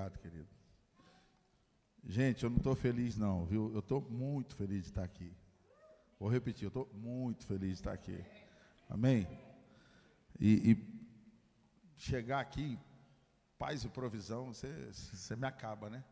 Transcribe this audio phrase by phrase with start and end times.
[0.00, 0.48] Obrigado, querido.
[2.04, 3.70] Gente, eu não estou feliz não, viu?
[3.74, 5.30] Eu estou muito feliz de estar aqui.
[6.18, 8.24] Vou repetir, eu estou muito feliz de estar aqui.
[8.88, 9.28] Amém?
[10.38, 11.00] E, e
[11.98, 12.78] chegar aqui,
[13.58, 16.02] paz e provisão, você, me acaba, né?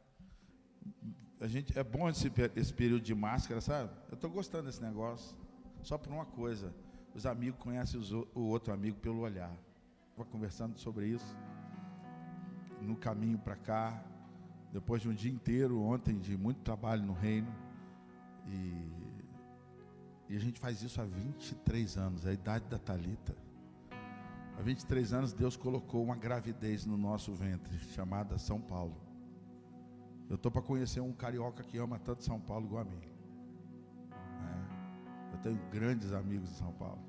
[1.41, 3.91] A gente, é bom esse, esse período de máscara, sabe?
[4.11, 5.35] Eu estou gostando desse negócio.
[5.83, 6.75] Só por uma coisa,
[7.15, 9.57] os amigos conhecem os, o outro amigo pelo olhar.
[10.11, 11.37] Estava conversando sobre isso
[12.81, 14.03] no caminho para cá,
[14.73, 17.53] depois de um dia inteiro ontem de muito trabalho no reino.
[18.47, 18.73] E,
[20.29, 23.37] e a gente faz isso há 23 anos, é a idade da Talita.
[24.59, 29.01] Há 23 anos Deus colocou uma gravidez no nosso ventre, chamada São Paulo.
[30.29, 33.01] Eu estou para conhecer um carioca que ama tanto São Paulo igual a mim.
[34.13, 35.35] É.
[35.35, 37.01] Eu tenho grandes amigos de São Paulo.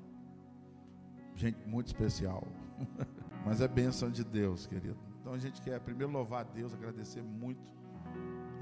[1.34, 2.46] Gente muito especial.
[3.44, 5.09] Mas é bênção de Deus, querido.
[5.20, 7.60] Então a gente quer primeiro louvar a Deus, agradecer muito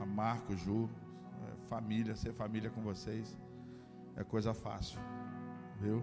[0.00, 0.88] a Marco, Ju,
[1.46, 3.36] é, família, ser família com vocês
[4.18, 4.98] é coisa fácil,
[5.80, 6.02] viu?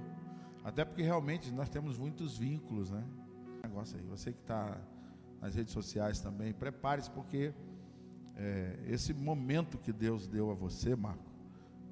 [0.64, 3.04] Até porque realmente nós temos muitos vínculos, né?
[3.62, 4.06] Negócio aí.
[4.06, 4.78] Você que está
[5.42, 7.54] nas redes sociais também, prepare-se, porque
[8.38, 11.30] é, esse momento que Deus deu a você, Marco,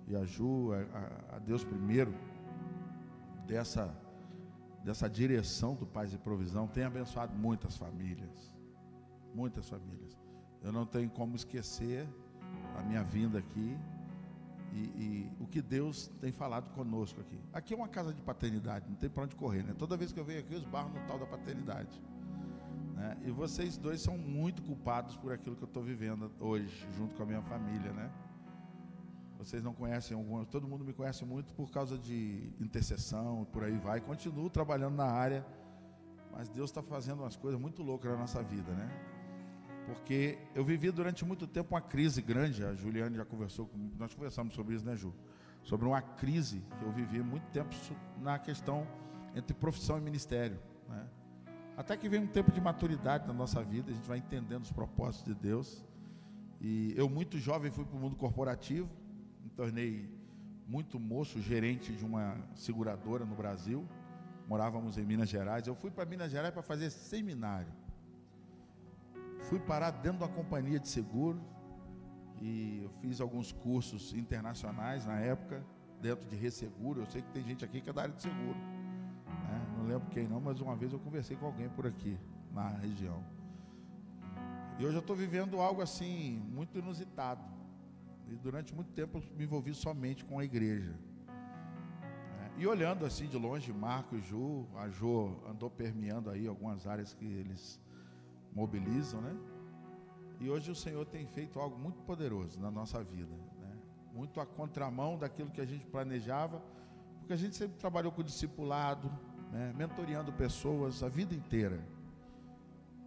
[0.07, 2.13] e a Ju, a, a Deus primeiro,
[3.45, 3.93] dessa,
[4.81, 8.52] dessa direção do Paz e Provisão, tem abençoado muitas famílias.
[9.33, 10.17] Muitas famílias.
[10.61, 12.07] Eu não tenho como esquecer
[12.77, 13.77] a minha vinda aqui
[14.73, 17.39] e, e, o que Deus tem falado conosco aqui.
[17.53, 19.75] Aqui é uma casa de paternidade, não tem para onde correr, né?
[19.77, 22.01] Toda vez que eu venho aqui, eu esbarro no tal da paternidade.
[22.95, 23.17] Né?
[23.25, 27.23] E vocês dois são muito culpados por aquilo que eu estou vivendo hoje, junto com
[27.23, 28.11] a minha família, né?
[29.37, 33.77] Vocês não conhecem algumas, todo mundo me conhece muito por causa de intercessão, por aí
[33.77, 33.99] vai.
[33.99, 35.45] Continuo trabalhando na área,
[36.31, 39.12] mas Deus está fazendo umas coisas muito loucas na nossa vida, né?
[39.85, 42.63] Porque eu vivi durante muito tempo uma crise grande.
[42.63, 45.13] A Juliane já conversou nós conversamos sobre isso, né, Ju?
[45.63, 47.69] Sobre uma crise que eu vivi muito tempo
[48.22, 48.88] na questão
[49.35, 50.59] entre profissão e ministério.
[50.89, 51.05] Né?
[51.75, 54.72] Até que vem um tempo de maturidade na nossa vida, a gente vai entendendo os
[54.72, 55.83] propósitos de Deus.
[56.61, 58.89] E eu, muito jovem, fui para o mundo corporativo,
[59.41, 60.09] me tornei
[60.67, 63.88] muito moço, gerente de uma seguradora no Brasil.
[64.47, 65.66] Morávamos em Minas Gerais.
[65.66, 67.72] Eu fui para Minas Gerais para fazer seminário
[69.43, 71.41] Fui parar dentro de uma companhia de seguro
[72.41, 75.63] e eu fiz alguns cursos internacionais na época,
[76.01, 77.01] dentro de resseguro.
[77.01, 78.57] Eu sei que tem gente aqui que é da área de seguro.
[79.27, 79.75] Né?
[79.77, 82.17] Não lembro quem não, mas uma vez eu conversei com alguém por aqui,
[82.51, 83.23] na região.
[84.79, 87.43] E hoje eu estou vivendo algo assim, muito inusitado.
[88.29, 90.91] E durante muito tempo eu me envolvi somente com a igreja.
[91.27, 92.51] Né?
[92.57, 97.13] E olhando assim de longe, Marco e Ju, a Ju andou permeando aí algumas áreas
[97.13, 97.79] que eles
[98.56, 99.36] mobilizam, né?
[100.40, 103.78] E hoje o Senhor tem feito algo muito poderoso na nossa vida, né?
[104.14, 106.62] Muito a contramão daquilo que a gente planejava,
[107.19, 109.12] porque a gente sempre trabalhou com discipulado,
[109.52, 109.74] né?
[109.75, 111.84] mentoreando pessoas a vida inteira.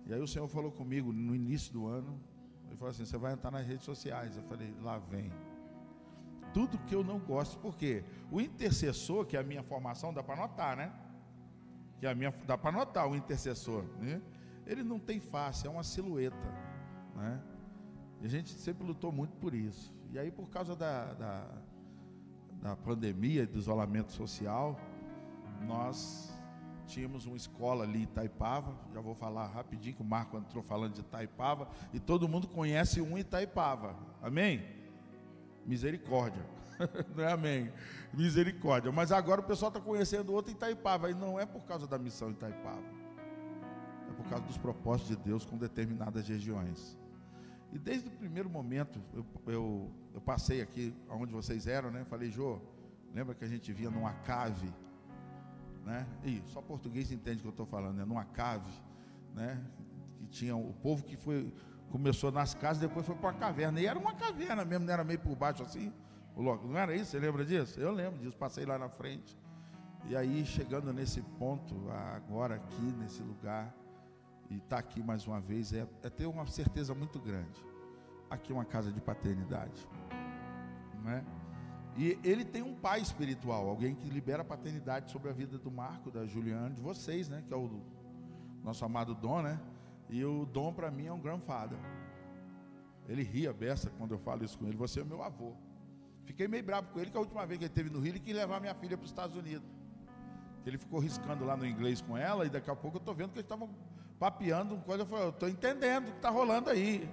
[0.06, 2.18] E aí o Senhor falou comigo no início do ano,
[2.66, 4.36] ele falou assim: "Você vai entrar nas redes sociais".
[4.36, 5.32] Eu falei: "Lá vem".
[6.54, 10.36] Tudo que eu não gosto, porque o intercessor, que é a minha formação, dá para
[10.36, 10.92] notar, né?
[11.98, 14.22] Que é a minha dá para notar o intercessor, né?
[14.66, 16.36] Ele não tem face, é uma silhueta.
[17.14, 17.40] Né?
[18.20, 19.94] E a gente sempre lutou muito por isso.
[20.10, 21.46] E aí, por causa da, da,
[22.62, 24.78] da pandemia, do isolamento social,
[25.66, 26.34] nós
[26.86, 28.76] tínhamos uma escola ali em Itaipava.
[28.92, 31.68] Já vou falar rapidinho, que o Marco entrou falando de Itaipava.
[31.92, 33.96] E todo mundo conhece um Itaipava.
[34.22, 34.64] Amém?
[35.64, 36.44] Misericórdia.
[37.14, 37.72] não é amém?
[38.12, 38.90] Misericórdia.
[38.90, 41.10] Mas agora o pessoal está conhecendo outro Itaipava.
[41.10, 42.95] E não é por causa da missão Itaipava
[44.26, 46.98] por causa dos propósitos de Deus com determinadas regiões.
[47.72, 52.04] E desde o primeiro momento, eu, eu, eu passei aqui onde vocês eram, né?
[52.04, 52.58] Falei, Jô,
[53.14, 54.68] lembra que a gente via numa cave,
[55.84, 56.06] né?
[56.24, 58.04] E só português entende o que eu estou falando, né?
[58.04, 58.70] Numa cave,
[59.32, 59.64] né?
[60.18, 61.52] Que tinha o povo que foi
[61.90, 63.80] começou nas casas, depois foi para a caverna.
[63.80, 65.92] E era uma caverna mesmo, não era meio por baixo assim.
[66.36, 67.12] Não era isso?
[67.12, 67.78] Você lembra disso?
[67.78, 69.38] Eu lembro disso, passei lá na frente.
[70.08, 73.74] E aí, chegando nesse ponto, agora aqui, nesse lugar,
[74.50, 77.64] e estar tá aqui mais uma vez é, é, ter uma certeza muito grande.
[78.30, 79.86] Aqui é uma casa de paternidade.
[81.02, 81.24] Não é?
[81.96, 85.70] E ele tem um pai espiritual, alguém que libera a paternidade sobre a vida do
[85.70, 87.42] Marco, da Juliana, de vocês, né?
[87.46, 87.80] Que é o
[88.62, 89.58] nosso amado Dom, né?
[90.10, 91.78] E o Dom para mim é um grandfather.
[93.08, 94.76] Ele ria beça quando eu falo isso com ele.
[94.76, 95.54] Você é meu avô.
[96.24, 98.20] Fiquei meio bravo com ele que a última vez que ele esteve no Rio, ele
[98.20, 99.68] quis levar minha filha para os Estados Unidos.
[100.66, 103.28] Ele ficou riscando lá no inglês com ela e daqui a pouco eu estou vendo
[103.28, 103.70] que eles estavam
[104.18, 107.08] papeando coisa, eu falei, eu estou entendendo o que está rolando aí.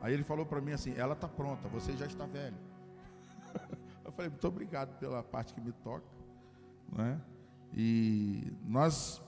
[0.00, 2.56] Aí ele falou para mim assim, ela está pronta, você já está velho.
[4.04, 6.06] eu falei, muito obrigado pela parte que me toca.
[6.92, 7.20] Né?
[7.72, 9.22] E nós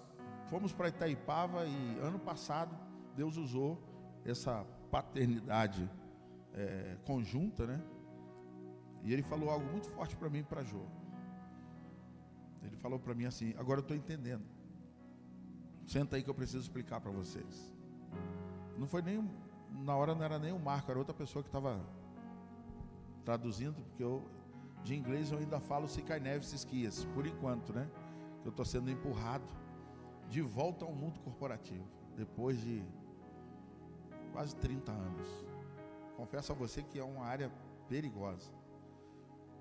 [0.48, 2.76] fomos para Itaipava e ano passado
[3.16, 3.82] Deus usou
[4.24, 5.90] essa paternidade
[6.54, 7.82] é, conjunta, né?
[9.02, 10.82] E ele falou algo muito forte para mim e para Jô.
[12.62, 14.44] Ele falou para mim assim: agora eu estou entendendo.
[15.86, 17.72] Senta aí que eu preciso explicar para vocês.
[18.76, 19.28] Não foi nem
[19.70, 21.80] na hora não era nem o Marco, era outra pessoa que estava
[23.24, 24.24] traduzindo, porque eu
[24.82, 27.90] de inglês eu ainda falo Sicaineves esquias, por enquanto, né?
[28.44, 29.44] Eu estou sendo empurrado
[30.28, 31.84] de volta ao mundo corporativo,
[32.16, 32.84] depois de
[34.32, 35.28] quase 30 anos.
[36.16, 37.50] Confesso a você que é uma área
[37.88, 38.50] perigosa.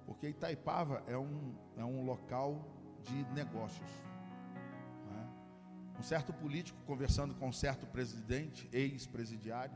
[0.06, 2.64] Porque Itaipava é um, é um local
[3.04, 3.90] de negócios.
[5.98, 9.76] Um certo político conversando com um certo presidente, ex-presidiário,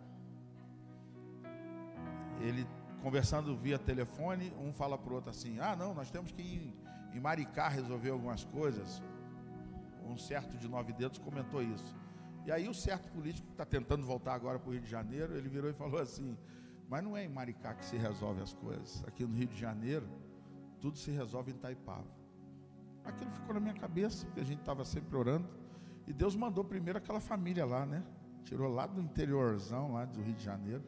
[2.42, 2.68] ele
[3.02, 6.74] conversando via telefone, um fala para o outro assim: ah, não, nós temos que ir
[7.14, 9.02] em Maricá resolver algumas coisas.
[10.06, 11.96] Um certo de nove dedos comentou isso.
[12.46, 15.36] E aí o certo político que está tentando voltar agora para o Rio de Janeiro,
[15.36, 16.38] ele virou e falou assim:
[16.90, 19.04] mas não é em Maricá que se resolve as coisas.
[19.08, 20.08] Aqui no Rio de Janeiro,
[20.82, 22.08] tudo se resolve em Taipava.
[23.06, 25.48] Aquilo ficou na minha cabeça, porque a gente estava sempre orando.
[26.10, 28.04] E Deus mandou primeiro aquela família lá, né?
[28.44, 30.84] Tirou lá do interiorzão, lá do Rio de Janeiro.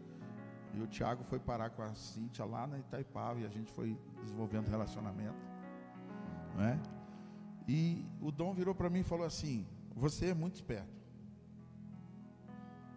[0.73, 3.95] E o Tiago foi parar com a Cíntia lá na Itaipava e a gente foi
[4.21, 5.38] desenvolvendo relacionamento.
[6.56, 6.79] Não é?
[7.68, 11.00] E o Dom virou para mim e falou assim: Você é muito esperto.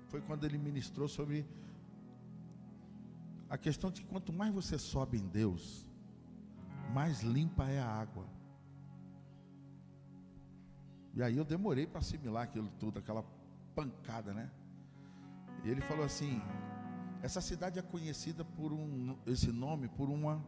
[0.06, 1.46] Foi quando ele ministrou sobre
[3.50, 5.86] a questão de que quanto mais você sobe em Deus,
[6.94, 8.26] mais limpa é a água.
[11.16, 13.24] E aí eu demorei para assimilar aquilo tudo, aquela
[13.74, 14.50] pancada, né?
[15.64, 16.42] E ele falou assim:
[17.22, 20.44] essa cidade é conhecida por um, esse nome por uma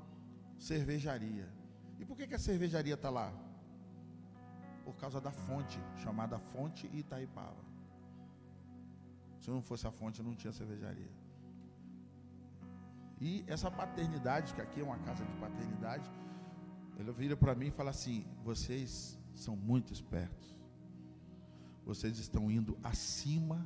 [0.58, 1.48] cervejaria.
[1.98, 3.32] E por que, que a cervejaria está lá?
[4.84, 7.64] Por causa da fonte, chamada Fonte Itaipava.
[9.40, 11.10] Se não fosse a fonte, não tinha cervejaria.
[13.20, 16.10] E essa paternidade, que aqui é uma casa de paternidade,
[16.98, 20.56] ele vira para mim e fala assim: vocês são muito espertos.
[21.84, 23.64] Vocês estão indo acima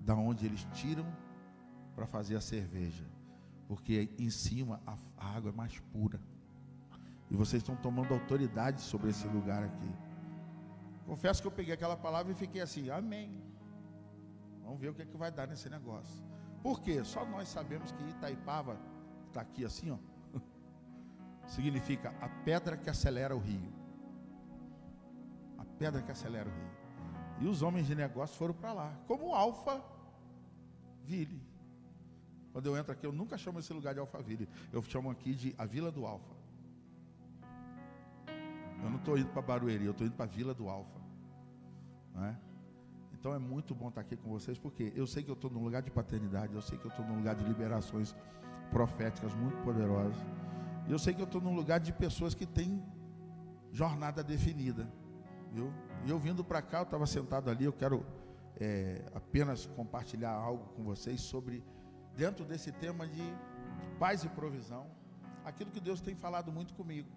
[0.00, 1.06] da onde eles tiram
[1.94, 3.04] para fazer a cerveja,
[3.68, 4.96] porque em cima a,
[5.36, 6.20] água é mais pura.
[7.30, 9.94] E vocês estão tomando autoridade sobre esse lugar aqui.
[11.06, 13.42] Confesso que eu peguei aquela palavra e fiquei assim: Amém.
[14.62, 16.24] Vamos ver o que, é que vai dar nesse negócio.
[16.62, 17.02] Por quê?
[17.04, 18.76] Só nós sabemos que Itaipava
[19.28, 19.98] está aqui assim, ó.
[21.46, 23.85] Significa a pedra que acelera o rio.
[25.78, 26.70] Pedra que acelera o rio.
[27.40, 29.82] E os homens de negócio foram para lá, como Alfa
[31.04, 31.42] Ville.
[32.52, 34.48] Quando eu entro aqui, eu nunca chamo esse lugar de Alphaville.
[34.72, 36.34] Eu chamo aqui de a Vila do Alfa.
[38.82, 40.98] Eu não estou indo para Barueri, eu estou indo para a Vila do Alfa.
[42.14, 42.34] Não é?
[43.12, 45.62] Então é muito bom estar aqui com vocês, porque eu sei que eu estou num
[45.62, 48.16] lugar de paternidade, eu sei que eu estou num lugar de liberações
[48.70, 50.16] proféticas muito poderosas.
[50.88, 52.82] E eu sei que eu estou num lugar de pessoas que têm
[53.70, 54.88] jornada definida.
[55.56, 55.72] Viu?
[56.04, 58.04] E eu vindo para cá, eu estava sentado ali, eu quero
[58.60, 61.64] é, apenas compartilhar algo com vocês sobre,
[62.14, 63.22] dentro desse tema de
[63.98, 64.86] paz e provisão,
[65.46, 67.08] aquilo que Deus tem falado muito comigo.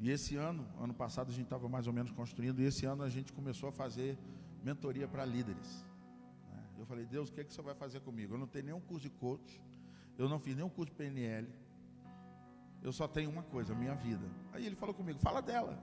[0.00, 3.04] E esse ano, ano passado a gente estava mais ou menos construindo, e esse ano
[3.04, 4.18] a gente começou a fazer
[4.64, 5.86] mentoria para líderes.
[6.50, 6.60] Né?
[6.80, 8.34] Eu falei, Deus, o que, é que você vai fazer comigo?
[8.34, 9.62] Eu não tenho nenhum curso de coach,
[10.18, 11.48] eu não fiz nenhum curso de PNL,
[12.82, 14.28] eu só tenho uma coisa, minha vida.
[14.52, 15.80] Aí ele falou comigo, fala dela,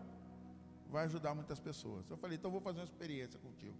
[0.93, 2.07] vai ajudar muitas pessoas.
[2.09, 3.75] Eu falei, então vou fazer uma experiência contigo.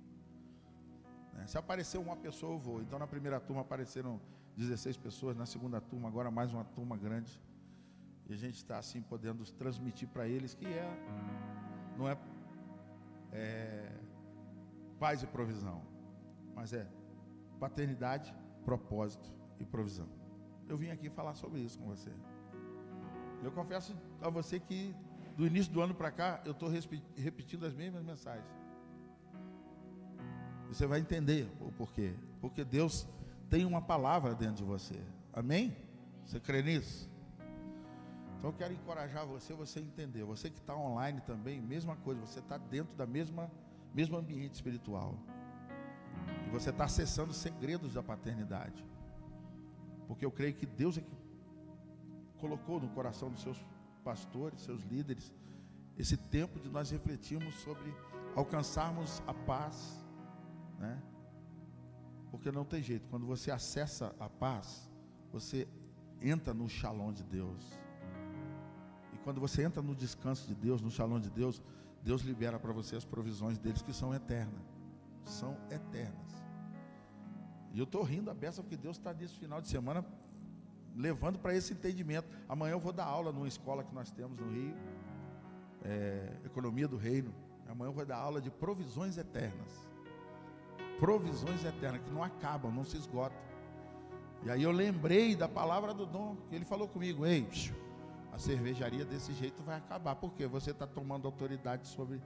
[1.34, 1.46] Né?
[1.46, 2.82] Se aparecer uma pessoa, eu vou.
[2.82, 4.20] Então na primeira turma apareceram
[4.58, 7.40] 16 pessoas, na segunda turma, agora mais uma turma grande.
[8.28, 10.90] E a gente está assim podendo transmitir para eles que é,
[11.98, 12.18] não é,
[13.32, 13.92] é
[15.00, 15.84] paz e provisão,
[16.56, 16.88] mas é
[17.60, 18.34] paternidade,
[18.66, 19.30] propósito
[19.60, 20.10] e provisão.
[20.68, 22.12] Eu vim aqui falar sobre isso com você.
[23.44, 24.96] Eu confesso a você que
[25.36, 26.70] do início do ano para cá eu estou
[27.16, 28.46] repetindo as mesmas mensagens.
[30.68, 32.14] Você vai entender o porquê.
[32.42, 33.08] Porque Deus
[33.50, 35.00] tem uma palavra dentro de você.
[35.32, 35.76] Amém?
[36.26, 37.10] Você crê nisso?
[38.38, 40.24] Então eu quero encorajar você, você entender.
[40.24, 43.50] Você que está online também, mesma coisa, você está dentro da mesma
[43.94, 45.16] mesmo ambiente espiritual.
[46.48, 48.84] E você está acessando segredos da paternidade.
[50.08, 51.16] Porque eu creio que Deus é que
[52.38, 53.58] colocou no coração dos seus
[54.04, 55.32] pastores, seus líderes,
[55.98, 57.94] esse tempo de nós refletirmos sobre
[58.36, 60.04] alcançarmos a paz,
[60.80, 61.02] né?
[62.32, 64.90] Porque não tem jeito, quando você acessa a paz,
[65.32, 65.68] você
[66.20, 67.80] entra no shalom de Deus.
[69.14, 71.62] E quando você entra no descanso de Deus, no shalom de Deus,
[72.04, 74.66] Deus libera para você as provisões deles que são eternas.
[75.24, 76.44] São eternas.
[77.72, 80.04] E eu estou rindo a beça porque Deus está nesse final de semana
[80.96, 82.28] levando para esse entendimento.
[82.48, 84.76] Amanhã eu vou dar aula numa escola que nós temos no Rio,
[85.84, 87.34] é, Economia do Reino.
[87.68, 89.90] Amanhã eu vou dar aula de provisões eternas.
[91.00, 93.38] Provisões eternas que não acabam, não se esgotam.
[94.44, 97.48] E aí eu lembrei da palavra do dom, que ele falou comigo, ei,
[98.32, 102.22] a cervejaria desse jeito vai acabar, porque você está tomando autoridade sobre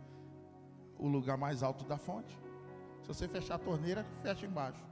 [0.97, 2.37] o lugar mais alto da fonte.
[3.03, 4.83] Se você fechar a torneira, fecha embaixo.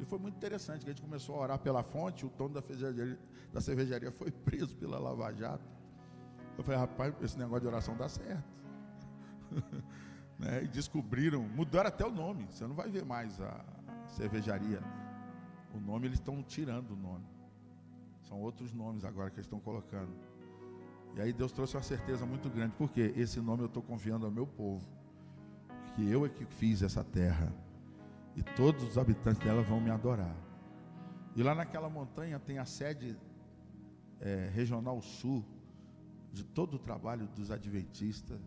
[0.00, 2.62] E foi muito interessante, que a gente começou a orar pela fonte, o dono da
[2.62, 3.18] cervejaria,
[3.52, 5.68] da cervejaria foi preso pela Lava Jato.
[6.56, 8.44] Eu falei, rapaz, esse negócio de oração dá certo.
[10.38, 10.64] né?
[10.64, 12.46] E descobriram, mudaram até o nome.
[12.50, 13.62] Você não vai ver mais a
[14.08, 14.80] cervejaria.
[15.74, 17.26] O nome eles estão tirando o nome.
[18.22, 20.12] São outros nomes agora que eles estão colocando.
[21.14, 24.32] E aí Deus trouxe uma certeza muito grande, porque esse nome eu estou confiando ao
[24.32, 24.88] meu povo.
[25.94, 27.52] Que eu é que fiz essa terra
[28.36, 30.34] e todos os habitantes dela vão me adorar.
[31.34, 33.16] E lá naquela montanha tem a sede
[34.20, 35.44] é, regional sul
[36.32, 38.40] de todo o trabalho dos adventistas,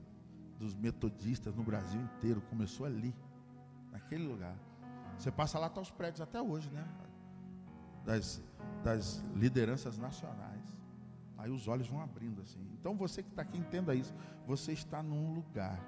[0.60, 2.42] dos metodistas no Brasil inteiro.
[2.50, 3.14] Começou ali,
[3.92, 4.56] naquele lugar.
[5.18, 6.86] Você passa lá, está os prédios até hoje, né?
[8.06, 8.42] Das,
[8.84, 10.62] das lideranças nacionais.
[11.38, 12.66] Aí os olhos vão abrindo assim.
[12.74, 14.14] Então você que está aqui, entenda isso.
[14.48, 15.80] Você está num lugar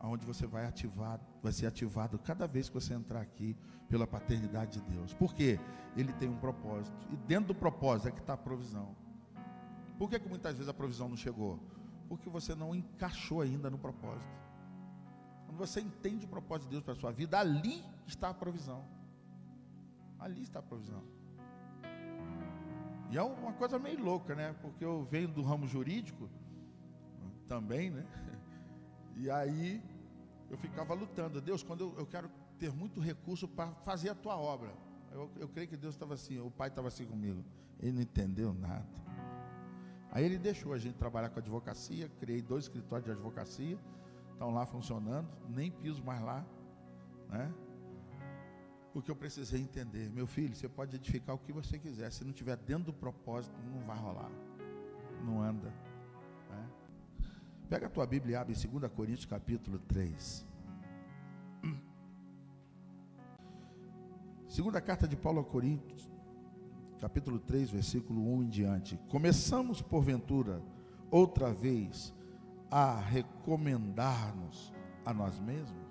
[0.00, 3.56] onde você vai ativar, vai ser ativado cada vez que você entrar aqui
[3.88, 5.12] pela paternidade de Deus.
[5.12, 5.58] Porque
[5.96, 6.96] Ele tem um propósito.
[7.10, 8.94] E dentro do propósito é que está a provisão.
[9.98, 11.58] Por que, que muitas vezes a provisão não chegou?
[12.08, 14.42] Porque você não encaixou ainda no propósito.
[15.46, 18.84] Quando você entende o propósito de Deus para a sua vida, ali está a provisão.
[20.18, 21.02] Ali está a provisão.
[23.10, 24.54] E é uma coisa meio louca, né?
[24.62, 26.30] Porque eu venho do ramo jurídico
[27.48, 28.06] também, né?
[29.14, 29.82] E aí
[30.52, 31.40] eu ficava lutando.
[31.40, 34.70] Deus, quando eu, eu quero ter muito recurso para fazer a tua obra.
[35.10, 37.42] Eu, eu creio que Deus estava assim, o pai estava assim comigo.
[37.80, 38.86] Ele não entendeu nada.
[40.10, 43.78] Aí ele deixou a gente trabalhar com advocacia, criei dois escritórios de advocacia,
[44.30, 46.44] estão lá funcionando, nem piso mais lá,
[47.30, 47.50] né?
[48.92, 52.32] Porque eu precisei entender, meu filho, você pode edificar o que você quiser, se não
[52.32, 54.30] tiver dentro do propósito, não vai rolar,
[55.24, 55.72] não anda.
[57.72, 60.46] Pega a tua Bíblia e abre 2 Coríntios capítulo 3.
[64.46, 66.12] Segunda carta de Paulo a Coríntios,
[67.00, 69.00] capítulo 3, versículo 1 em diante.
[69.08, 70.62] Começamos, porventura,
[71.10, 72.12] outra vez,
[72.70, 74.70] a recomendar-nos
[75.02, 75.88] a nós mesmos?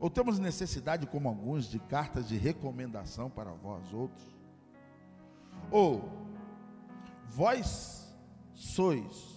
[0.00, 4.34] Ou temos necessidade, como alguns, de cartas de recomendação para vós outros?
[5.70, 6.10] Ou
[7.26, 8.10] vós
[8.54, 9.35] sois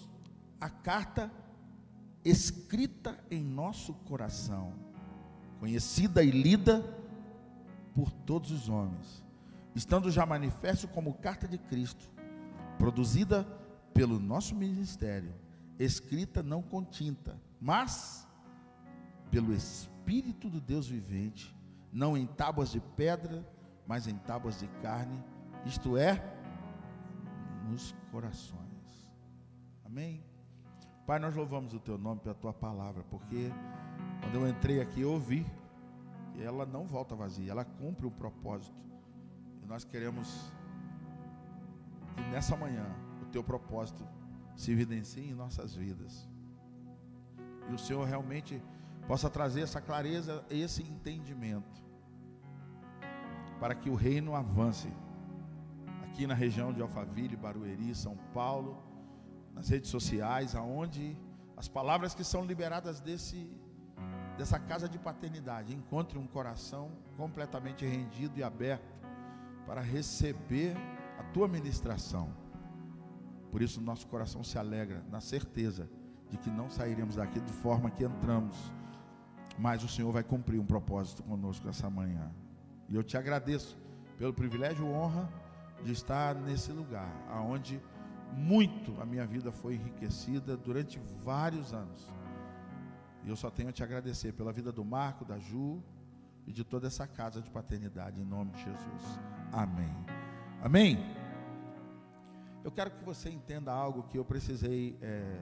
[0.59, 1.31] a carta
[2.23, 4.73] escrita em nosso coração,
[5.59, 6.83] conhecida e lida
[7.93, 9.23] por todos os homens,
[9.75, 12.09] estando já manifesto como carta de Cristo,
[12.77, 13.43] produzida
[13.93, 15.33] pelo nosso ministério,
[15.77, 18.27] escrita não com tinta, mas
[19.31, 21.55] pelo Espírito do Deus vivente,
[21.91, 23.45] não em tábuas de pedra,
[23.87, 25.23] mas em tábuas de carne,
[25.65, 26.21] isto é,
[27.69, 29.09] nos corações.
[29.85, 30.23] Amém?
[31.09, 33.51] Pai, nós louvamos o teu nome pela tua palavra, porque
[34.21, 35.43] quando eu entrei aqui eu ouvi
[36.31, 38.77] que ela não volta vazia, ela cumpre o propósito.
[39.63, 40.53] E nós queremos
[42.15, 42.85] que nessa manhã
[43.23, 44.07] o teu propósito
[44.55, 46.29] se evidencie em nossas vidas.
[47.71, 48.61] E o Senhor realmente
[49.07, 51.81] possa trazer essa clareza, esse entendimento,
[53.59, 54.93] para que o reino avance
[56.03, 58.88] aqui na região de Alphaville, Barueri, São Paulo
[59.53, 61.17] nas redes sociais, aonde
[61.57, 63.49] as palavras que são liberadas desse
[64.37, 68.95] dessa casa de paternidade encontre um coração completamente rendido e aberto
[69.65, 70.77] para receber
[71.19, 72.33] a tua ministração.
[73.51, 75.89] Por isso nosso coração se alegra na certeza
[76.29, 78.55] de que não sairemos daqui de forma que entramos,
[79.57, 82.31] mas o Senhor vai cumprir um propósito conosco essa manhã.
[82.87, 83.77] E eu te agradeço
[84.17, 85.29] pelo privilégio e honra
[85.83, 87.81] de estar nesse lugar, aonde
[88.35, 92.07] muito a minha vida foi enriquecida durante vários anos.
[93.23, 95.83] E eu só tenho a te agradecer pela vida do Marco, da Ju
[96.47, 99.19] e de toda essa casa de paternidade, em nome de Jesus.
[99.51, 99.93] Amém.
[100.61, 100.97] Amém.
[102.63, 105.39] Eu quero que você entenda algo que eu precisei é,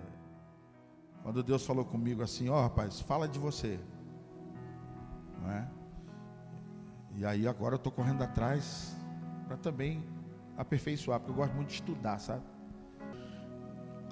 [1.24, 3.79] Quando Deus falou comigo assim, ó oh, rapaz, fala de você.
[5.41, 5.70] Não é?
[7.15, 8.96] E aí agora eu estou correndo atrás
[9.48, 10.08] para também
[10.56, 12.44] aperfeiçoar, porque eu gosto muito de estudar, sabe?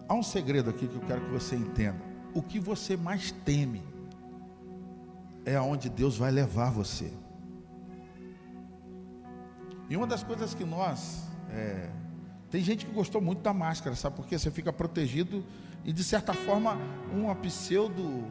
[0.08, 2.00] Há um segredo aqui que eu quero que você entenda.
[2.34, 3.84] O que você mais teme
[5.46, 7.12] é aonde Deus vai levar você.
[9.90, 11.24] E uma das coisas que nós.
[11.50, 11.90] É,
[12.52, 14.16] tem gente que gostou muito da máscara, sabe?
[14.16, 15.44] Porque você fica protegido
[15.84, 16.78] e, de certa forma,
[17.12, 18.26] uma pseudo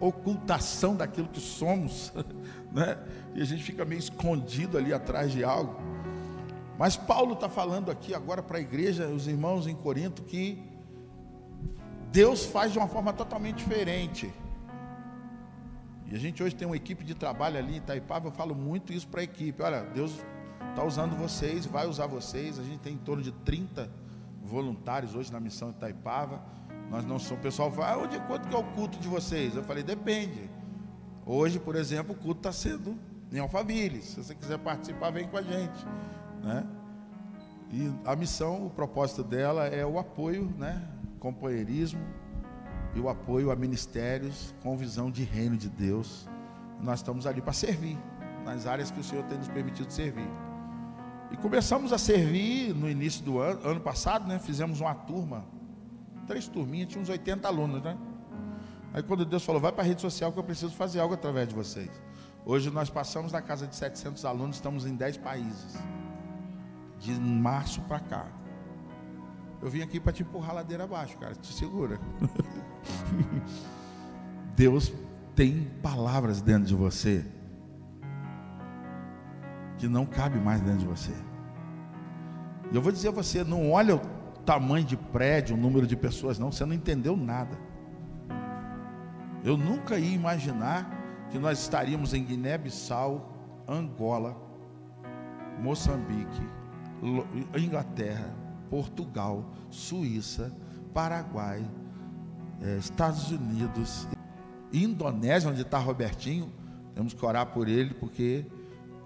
[0.00, 2.12] ocultação daquilo que somos,
[2.72, 2.96] né?
[3.34, 5.76] E a gente fica meio escondido ali atrás de algo.
[6.78, 10.62] Mas Paulo está falando aqui agora para a igreja, os irmãos em Corinto, que
[12.18, 14.34] Deus faz de uma forma totalmente diferente.
[16.10, 18.92] E a gente hoje tem uma equipe de trabalho ali em Itaipava, eu falo muito
[18.92, 19.62] isso para a equipe.
[19.62, 20.18] Olha, Deus
[20.70, 22.58] está usando vocês, vai usar vocês.
[22.58, 23.88] A gente tem em torno de 30
[24.42, 26.42] voluntários hoje na missão Itaipava.
[26.90, 29.54] Nós não somos, o pessoal fala, ah, onde, quanto que é o culto de vocês?
[29.54, 30.50] Eu falei, depende.
[31.24, 32.98] Hoje, por exemplo, o culto está sendo
[33.30, 34.02] em Alphaville.
[34.02, 35.86] Se você quiser participar, vem com a gente.
[36.42, 36.66] Né?
[37.70, 40.97] E a missão, o propósito dela é o apoio, né?
[41.18, 42.00] Companheirismo,
[42.94, 46.28] e o apoio a ministérios com visão de reino de Deus.
[46.80, 47.98] Nós estamos ali para servir,
[48.44, 50.28] nas áreas que o Senhor tem nos permitido servir.
[51.30, 54.38] E começamos a servir no início do ano, ano passado, né?
[54.38, 55.44] Fizemos uma turma,
[56.26, 57.98] três turminhas, tinha uns 80 alunos, né?
[58.94, 61.48] Aí quando Deus falou, vai para a rede social que eu preciso fazer algo através
[61.48, 61.90] de vocês.
[62.46, 65.76] Hoje nós passamos da casa de 700 alunos, estamos em 10 países.
[66.98, 68.26] De março para cá.
[69.60, 71.34] Eu vim aqui para te empurrar a ladeira abaixo, cara.
[71.34, 71.98] Te segura.
[74.54, 74.92] Deus
[75.34, 77.24] tem palavras dentro de você
[79.78, 81.12] que não cabe mais dentro de você.
[82.70, 84.00] E eu vou dizer a você, não olha o
[84.44, 87.56] tamanho de prédio, o número de pessoas, não, você não entendeu nada.
[89.44, 90.90] Eu nunca ia imaginar
[91.30, 93.32] que nós estaríamos em Guiné-Bissau,
[93.68, 94.36] Angola,
[95.60, 96.42] Moçambique,
[97.56, 98.34] Inglaterra,
[98.70, 100.52] Portugal, Suíça,
[100.92, 101.64] Paraguai,
[102.60, 104.08] eh, Estados Unidos,
[104.72, 106.52] Indonésia, onde está Robertinho.
[106.94, 108.44] Temos que orar por ele, porque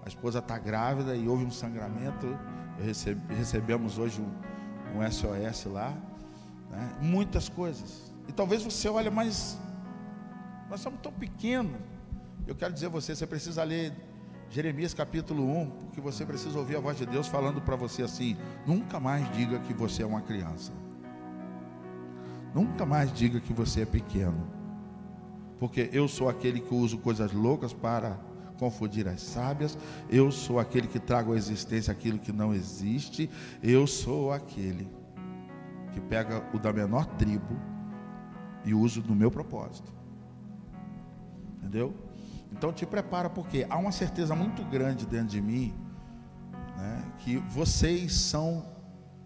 [0.03, 2.27] a esposa está grávida e houve um sangramento.
[3.29, 5.95] Recebemos hoje um, um SOS lá.
[6.69, 6.97] Né?
[7.01, 8.11] Muitas coisas.
[8.27, 9.59] E talvez você olhe, mas
[10.69, 11.79] nós somos tão pequenos.
[12.47, 13.93] Eu quero dizer a você, você precisa ler
[14.53, 18.37] Jeremias capítulo 1, porque você precisa ouvir a voz de Deus falando para você assim:
[18.67, 20.71] nunca mais diga que você é uma criança.
[22.53, 24.47] Nunca mais diga que você é pequeno.
[25.57, 28.19] Porque eu sou aquele que uso coisas loucas para
[28.59, 29.75] confundir as sábias.
[30.07, 33.27] Eu sou aquele que trago à existência aquilo que não existe.
[33.63, 34.87] Eu sou aquele
[35.93, 37.59] que pega o da menor tribo
[38.63, 39.91] e uso no meu propósito.
[41.57, 41.91] Entendeu?
[42.53, 45.73] Então te prepara, porque há uma certeza muito grande dentro de mim,
[46.77, 48.65] né, que vocês são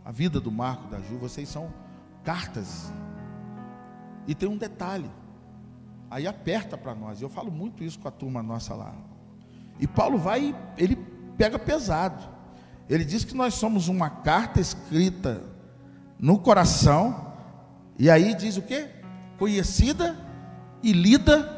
[0.03, 1.71] a vida do Marco da Ju, vocês são
[2.23, 2.91] cartas.
[4.25, 5.11] E tem um detalhe,
[6.09, 8.95] aí aperta para nós, eu falo muito isso com a turma nossa lá.
[9.77, 10.95] E Paulo vai, ele
[11.37, 12.23] pega pesado.
[12.89, 15.43] Ele diz que nós somos uma carta escrita
[16.17, 17.33] no coração,
[17.99, 18.87] e aí diz o que?
[19.37, 20.15] Conhecida
[20.81, 21.56] e lida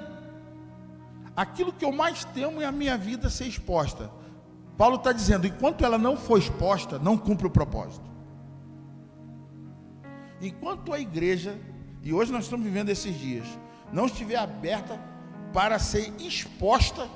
[1.42, 4.12] aquilo que eu mais temo é a minha vida ser exposta.
[4.78, 8.10] Paulo está dizendo: enquanto ela não for exposta, não cumpre o propósito.
[10.42, 11.58] Enquanto a igreja,
[12.04, 13.46] e hoje nós estamos vivendo esses dias,
[13.92, 15.00] não estiver aberta
[15.54, 17.08] para ser exposta,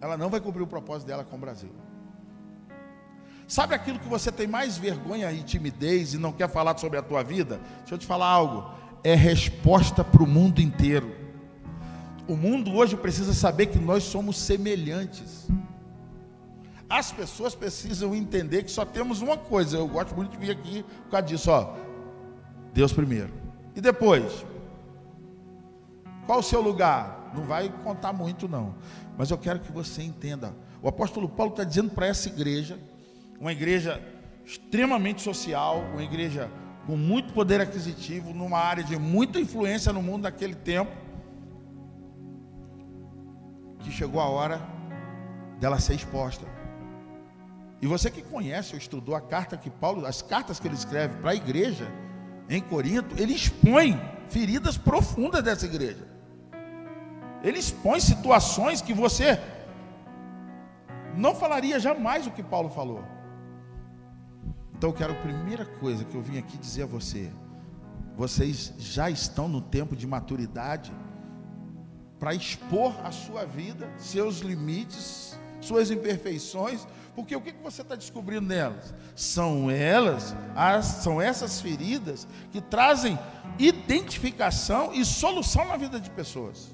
[0.00, 1.70] ela não vai cumprir o propósito dela com o Brasil.
[3.48, 7.02] Sabe aquilo que você tem mais vergonha e timidez e não quer falar sobre a
[7.02, 7.60] tua vida?
[7.80, 8.70] Deixa eu te falar algo.
[9.02, 11.19] É resposta para o mundo inteiro.
[12.30, 15.48] O mundo hoje precisa saber que nós somos semelhantes.
[16.88, 19.78] As pessoas precisam entender que só temos uma coisa.
[19.78, 21.74] Eu gosto muito de vir aqui por causa disso, ó.
[22.72, 23.32] Deus primeiro.
[23.74, 24.46] E depois?
[26.24, 27.32] Qual o seu lugar?
[27.34, 28.76] Não vai contar muito, não.
[29.18, 30.54] Mas eu quero que você entenda.
[30.80, 32.78] O apóstolo Paulo está dizendo para essa igreja,
[33.40, 34.00] uma igreja
[34.46, 36.48] extremamente social, uma igreja
[36.86, 41.09] com muito poder aquisitivo, numa área de muita influência no mundo daquele tempo
[43.90, 44.60] que chegou a hora
[45.58, 46.46] dela ser exposta.
[47.82, 51.16] E você que conhece ou estudou a carta que Paulo, as cartas que ele escreve
[51.16, 51.90] para a igreja
[52.48, 56.06] em Corinto, ele expõe feridas profundas dessa igreja.
[57.42, 59.40] Ele expõe situações que você
[61.16, 63.02] não falaria jamais o que Paulo falou.
[64.74, 67.32] Então eu quero a primeira coisa que eu vim aqui dizer a você:
[68.16, 70.92] vocês já estão no tempo de maturidade
[72.20, 78.46] para expor a sua vida, seus limites, suas imperfeições, porque o que você está descobrindo
[78.46, 78.94] nelas?
[79.16, 83.18] São elas, as, são essas feridas que trazem
[83.58, 86.70] identificação e solução na vida de pessoas.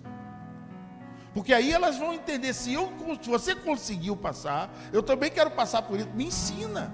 [1.32, 5.82] Porque aí elas vão entender, se, eu, se você conseguiu passar, eu também quero passar
[5.82, 6.92] por isso, me ensina.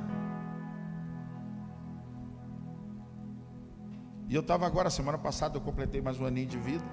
[4.29, 6.85] E eu estava agora, semana passada, eu completei mais um aninho de vida.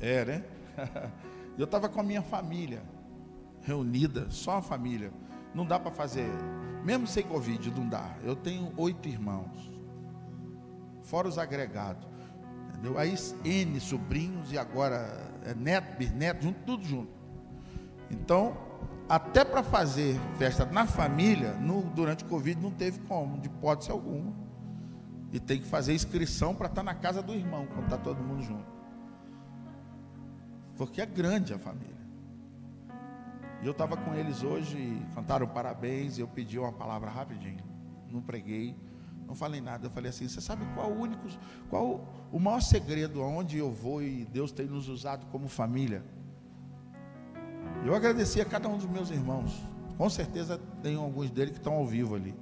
[0.00, 0.44] É, né?
[1.58, 2.82] eu estava com a minha família,
[3.62, 5.12] reunida, só a família.
[5.54, 6.28] Não dá para fazer,
[6.84, 8.14] mesmo sem Covid, não dá.
[8.22, 9.70] Eu tenho oito irmãos,
[11.02, 12.06] fora os agregados.
[12.68, 12.96] Entendeu?
[12.96, 17.10] Aí N sobrinhos e agora é neto, bisneto, junto, tudo junto.
[18.10, 18.56] Então,
[19.08, 23.90] até para fazer festa na família, no, durante o Covid, não teve como, de hipótese
[23.90, 24.32] alguma.
[25.32, 28.22] E tem que fazer inscrição para estar tá na casa do irmão, quando está todo
[28.22, 28.77] mundo junto.
[30.78, 31.98] Porque é grande a família.
[33.60, 37.64] E eu estava com eles hoje, cantaram parabéns, e eu pedi uma palavra rapidinho.
[38.08, 38.76] Não preguei,
[39.26, 39.86] não falei nada.
[39.86, 41.26] Eu falei assim: você sabe qual o único,
[41.68, 46.04] qual o maior segredo aonde eu vou e Deus tem nos usado como família?
[47.84, 49.60] Eu agradeci a cada um dos meus irmãos.
[49.96, 52.34] Com certeza tem alguns deles que estão ao vivo ali.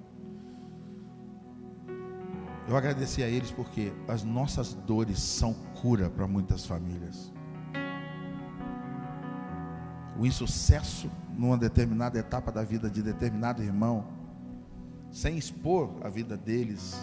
[2.68, 7.32] Eu agradeci a eles porque as nossas dores são cura para muitas famílias.
[10.18, 14.06] O insucesso numa determinada etapa da vida de determinado irmão,
[15.10, 16.96] sem expor a vida deles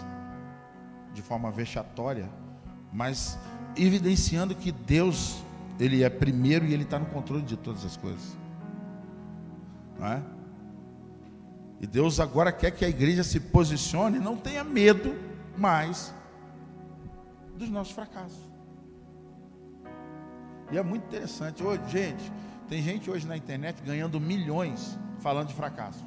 [1.12, 2.28] de forma vexatória,
[2.92, 3.38] mas
[3.76, 5.42] evidenciando que Deus,
[5.78, 8.36] Ele é primeiro e Ele está no controle de todas as coisas.
[9.98, 10.22] Não é?
[11.80, 15.14] E Deus agora quer que a igreja se posicione, não tenha medo
[15.56, 16.14] mais
[17.56, 18.38] dos nossos fracassos.
[20.72, 21.62] E é muito interessante.
[21.62, 22.32] Hoje, gente,
[22.68, 26.04] tem gente hoje na internet ganhando milhões falando de fracasso.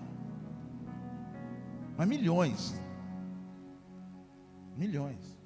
[1.97, 2.79] Mas milhões.
[4.75, 5.37] Milhões.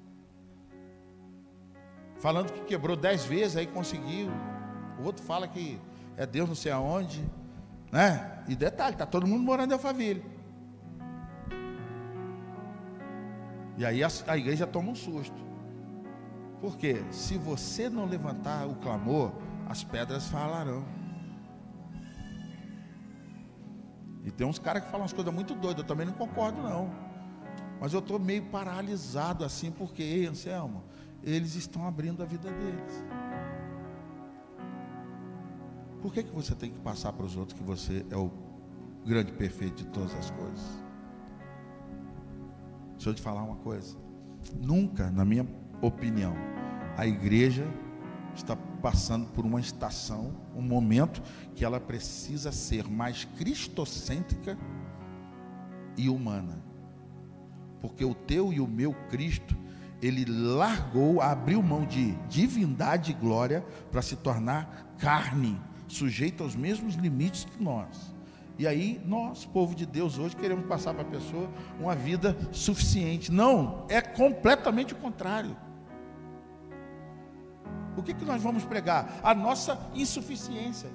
[2.18, 4.30] Falando que quebrou dez vezes, aí conseguiu.
[5.00, 5.80] O outro fala que
[6.16, 7.24] é Deus não sei aonde.
[7.90, 8.44] Né?
[8.48, 10.24] E detalhe, está todo mundo morando em Alphaville.
[13.78, 15.42] E aí a, a igreja toma um susto.
[16.60, 19.32] Porque se você não levantar o clamor,
[19.68, 20.84] as pedras falarão.
[24.24, 26.90] E tem uns caras que falam umas coisas muito doidas, eu também não concordo não.
[27.80, 30.84] Mas eu estou meio paralisado assim, porque, ei, Anselmo,
[31.22, 33.04] eles estão abrindo a vida deles.
[36.00, 38.30] Por que, que você tem que passar para os outros que você é o
[39.04, 40.82] grande perfeito de todas as coisas?
[42.94, 43.96] Deixa eu te falar uma coisa.
[44.60, 45.46] Nunca, na minha
[45.80, 46.34] opinião,
[46.96, 47.66] a igreja
[48.34, 51.22] está passando por uma estação, um momento
[51.54, 54.58] que ela precisa ser mais cristocêntrica
[55.96, 56.60] e humana.
[57.80, 59.56] Porque o teu e o meu Cristo,
[60.02, 66.94] ele largou, abriu mão de divindade e glória para se tornar carne, sujeito aos mesmos
[66.94, 68.12] limites que nós.
[68.58, 71.48] E aí, nós, povo de Deus, hoje queremos passar para a pessoa
[71.80, 73.32] uma vida suficiente.
[73.32, 75.56] Não, é completamente o contrário.
[77.96, 79.20] O que, que nós vamos pregar?
[79.22, 80.90] A nossa insuficiência.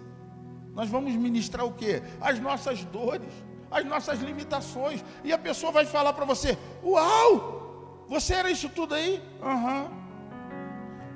[0.73, 2.01] Nós vamos ministrar o que?
[2.21, 3.33] As nossas dores,
[3.71, 5.03] as nossas limitações.
[5.23, 8.05] E a pessoa vai falar para você: Uau!
[8.07, 9.21] Você era isso tudo aí?
[9.41, 9.83] Aham.
[9.83, 10.07] Uhum.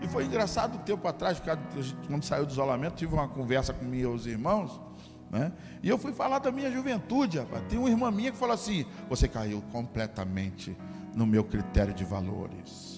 [0.02, 1.40] E foi engraçado um tempo atrás,
[2.08, 4.82] quando saiu do isolamento, tive uma conversa com meus irmãos.
[5.30, 5.52] Né?
[5.82, 7.64] E eu fui falar da minha juventude, rapaz.
[7.70, 10.76] Tem uma irmã minha que falou assim: Você caiu completamente
[11.16, 12.91] no meu critério de valores.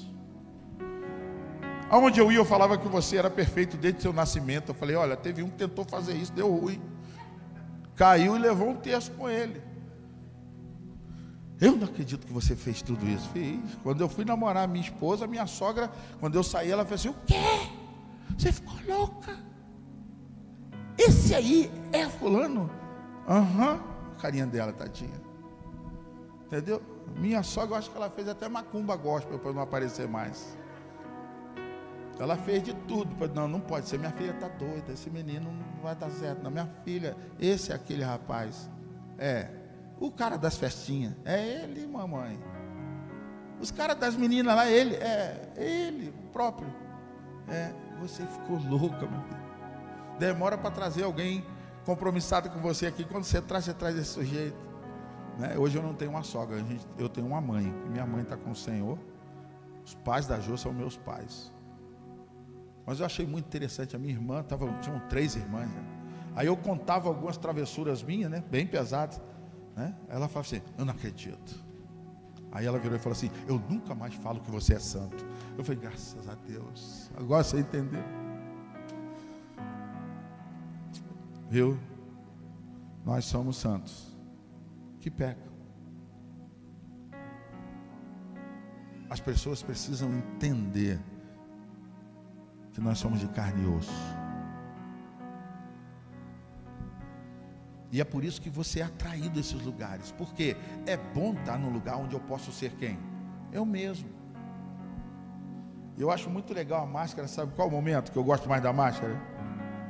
[1.89, 4.69] Aonde eu ia, eu falava que você era perfeito desde seu nascimento.
[4.69, 6.82] Eu falei: Olha, teve um que tentou fazer isso, deu ruim.
[7.96, 9.62] Caiu e levou um texto com ele.
[11.62, 13.30] Eu não acredito que você fez tudo isso.
[13.30, 13.60] Fiz.
[13.84, 17.15] Quando eu fui namorar minha esposa, minha sogra, quando eu saí, ela fez assim: O
[17.26, 17.69] quê?
[18.38, 19.38] Você ficou louca?
[20.98, 22.69] Esse aí é fulano?
[23.28, 23.74] Aham.
[23.74, 23.93] Uhum.
[24.19, 25.22] Carinha dela, tadinha.
[26.48, 26.82] Entendeu?
[27.15, 30.58] Minha sogra, eu acho que ela fez até macumba gospel para não aparecer mais.
[32.19, 33.15] Ela fez de tudo.
[33.34, 33.97] Não, não pode ser.
[33.97, 34.91] Minha filha está doida.
[34.91, 36.43] Esse menino não vai dar certo.
[36.43, 38.69] Não, minha filha, esse é aquele rapaz.
[39.17, 39.49] É.
[39.99, 41.13] O cara das festinhas.
[41.26, 42.39] É ele, mamãe.
[43.60, 44.95] Os caras das meninas lá, ele.
[44.95, 46.73] É ele, próprio.
[47.47, 47.73] É.
[47.99, 49.43] Você ficou louca, meu filho
[50.17, 51.45] demora para trazer alguém
[51.86, 53.04] compromissado com você aqui.
[53.04, 54.58] Quando você traz, você traz esse sujeito.
[55.38, 55.58] Né?
[55.58, 56.58] Hoje eu não tenho uma sogra,
[56.97, 57.73] eu tenho uma mãe.
[57.89, 58.97] Minha mãe está com o Senhor.
[59.86, 61.52] Os pais da Jô são meus pais.
[62.86, 63.96] Mas eu achei muito interessante.
[63.96, 65.69] A minha irmã, tava, tinham três irmãs.
[65.69, 65.84] Né?
[66.36, 68.43] Aí eu contava algumas travessuras minhas, né?
[68.50, 69.22] Bem pesadas.
[69.76, 69.96] Né?
[70.10, 71.63] Ela falava assim: Eu não acredito.
[72.52, 75.26] Aí ela virou e falou assim: Eu nunca mais falo que você é santo.
[75.58, 77.10] Eu falei: Graças a Deus.
[77.15, 78.04] Agora você entendeu.
[81.50, 81.80] Viu?
[83.06, 84.17] Nós somos santos
[85.00, 85.54] que pecam.
[89.10, 91.00] As pessoas precisam entender
[92.74, 93.92] que nós somos de carne e osso.
[97.92, 100.12] E é por isso que você é atraído a esses lugares.
[100.12, 100.58] Porque
[100.88, 102.98] é bom estar num lugar onde eu posso ser quem?
[103.52, 104.10] Eu mesmo.
[105.96, 108.74] Eu acho muito legal a máscara, sabe qual o momento que eu gosto mais da
[108.74, 109.16] máscara?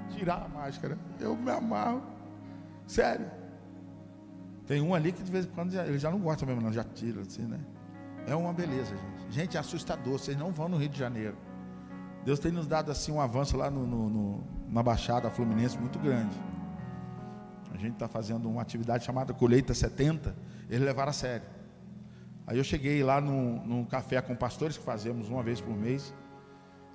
[0.09, 0.97] Tirar a máscara.
[1.17, 2.03] Eu me amarro.
[2.85, 3.31] Sério.
[4.67, 6.83] Tem um ali que de vez em quando ele já não gosta mesmo, não, já
[6.83, 7.59] tira assim, né?
[8.27, 9.31] É uma beleza, gente.
[9.31, 10.19] Gente, é assustador.
[10.19, 11.37] Vocês não vão no Rio de Janeiro.
[12.25, 15.99] Deus tem nos dado assim um avanço lá no, no, no na Baixada Fluminense muito
[15.99, 16.35] grande.
[17.73, 20.35] A gente está fazendo uma atividade chamada Colheita 70,
[20.69, 21.45] eles levaram a sério.
[22.47, 26.13] Aí eu cheguei lá num, num café com pastores que fazemos uma vez por mês.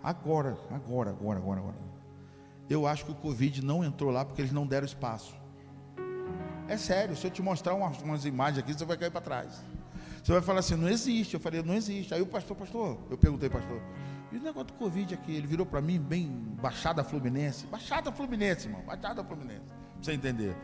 [0.03, 1.77] Agora, agora, agora, agora, agora.
[2.69, 5.35] Eu acho que o Covid não entrou lá porque eles não deram espaço.
[6.69, 9.65] É sério, se eu te mostrar umas, umas imagens aqui, você vai cair para trás.
[10.23, 11.35] Você vai falar assim, não existe.
[11.35, 12.13] Eu falei, não existe.
[12.13, 13.81] Aí o pastor, pastor, eu perguntei, pastor,
[14.31, 15.35] e o negócio do Covid aqui?
[15.35, 16.29] Ele virou para mim bem
[16.61, 17.67] Baixada Fluminense.
[17.67, 18.83] Baixada Fluminense, irmão.
[18.83, 19.63] Baixada Fluminense.
[19.63, 20.55] Pra você entender.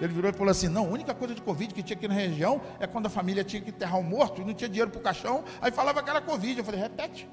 [0.00, 2.14] Ele virou e falou assim: não, a única coisa de Covid que tinha aqui na
[2.14, 5.00] região é quando a família tinha que enterrar um morto e não tinha dinheiro para
[5.00, 5.44] o caixão.
[5.60, 6.58] Aí falava que era Covid.
[6.58, 7.28] Eu falei, repete.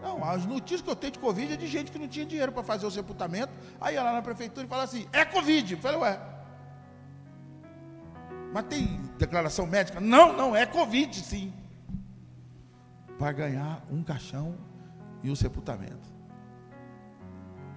[0.00, 2.52] Não, as notícias que eu tenho de Covid é de gente que não tinha dinheiro
[2.52, 3.52] para fazer o sepultamento.
[3.80, 5.74] Aí ia lá na prefeitura e fala assim: é Covid.
[5.74, 6.20] Eu falei, ué.
[8.52, 10.00] Mas tem declaração médica?
[10.00, 11.52] Não, não, é Covid sim.
[13.18, 14.54] Para ganhar um caixão
[15.22, 16.18] e o sepultamento.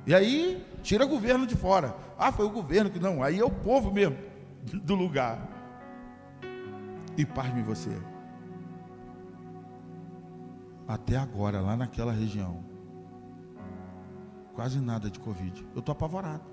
[0.06, 1.96] E aí, tira o governo de fora.
[2.18, 3.22] Ah, foi o governo que não.
[3.22, 4.18] Aí é o povo mesmo
[4.84, 5.48] do lugar.
[7.18, 7.92] E pasme você.
[10.88, 12.64] Até agora, lá naquela região,
[14.54, 15.66] quase nada de Covid.
[15.74, 16.44] Eu estou apavorado.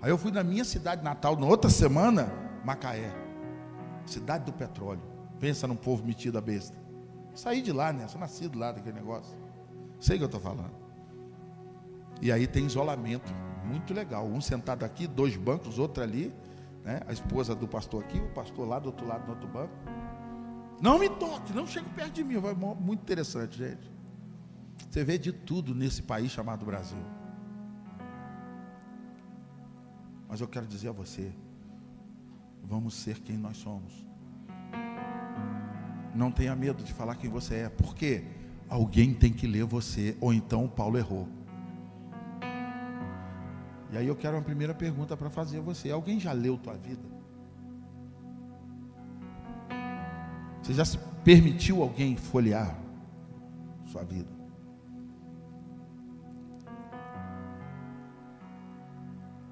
[0.00, 2.32] Aí eu fui na minha cidade natal, na outra semana,
[2.64, 3.14] Macaé,
[4.04, 5.02] cidade do petróleo.
[5.38, 6.81] Pensa num povo metido a besta.
[7.34, 8.06] Saí de lá, né?
[8.08, 9.36] Sou nascido lá daquele negócio.
[10.00, 10.74] Sei o que eu estou falando.
[12.20, 13.32] E aí tem isolamento,
[13.64, 14.26] muito legal.
[14.26, 16.32] Um sentado aqui, dois bancos, outro ali,
[16.84, 17.00] né?
[17.06, 19.72] A esposa do pastor aqui, o pastor lá do outro lado, no outro banco.
[20.80, 22.36] Não me toque, não chegue perto de mim.
[22.80, 23.90] Muito interessante, gente.
[24.90, 27.02] Você vê de tudo nesse país chamado Brasil.
[30.28, 31.32] Mas eu quero dizer a você,
[32.62, 34.06] vamos ser quem nós somos.
[36.14, 38.24] Não tenha medo de falar quem você é, porque
[38.68, 41.28] alguém tem que ler você, ou então Paulo errou.
[43.90, 45.90] E aí eu quero uma primeira pergunta para fazer a você.
[45.90, 47.02] Alguém já leu tua vida?
[50.62, 52.78] Você já se permitiu alguém folhear
[53.84, 54.30] sua vida?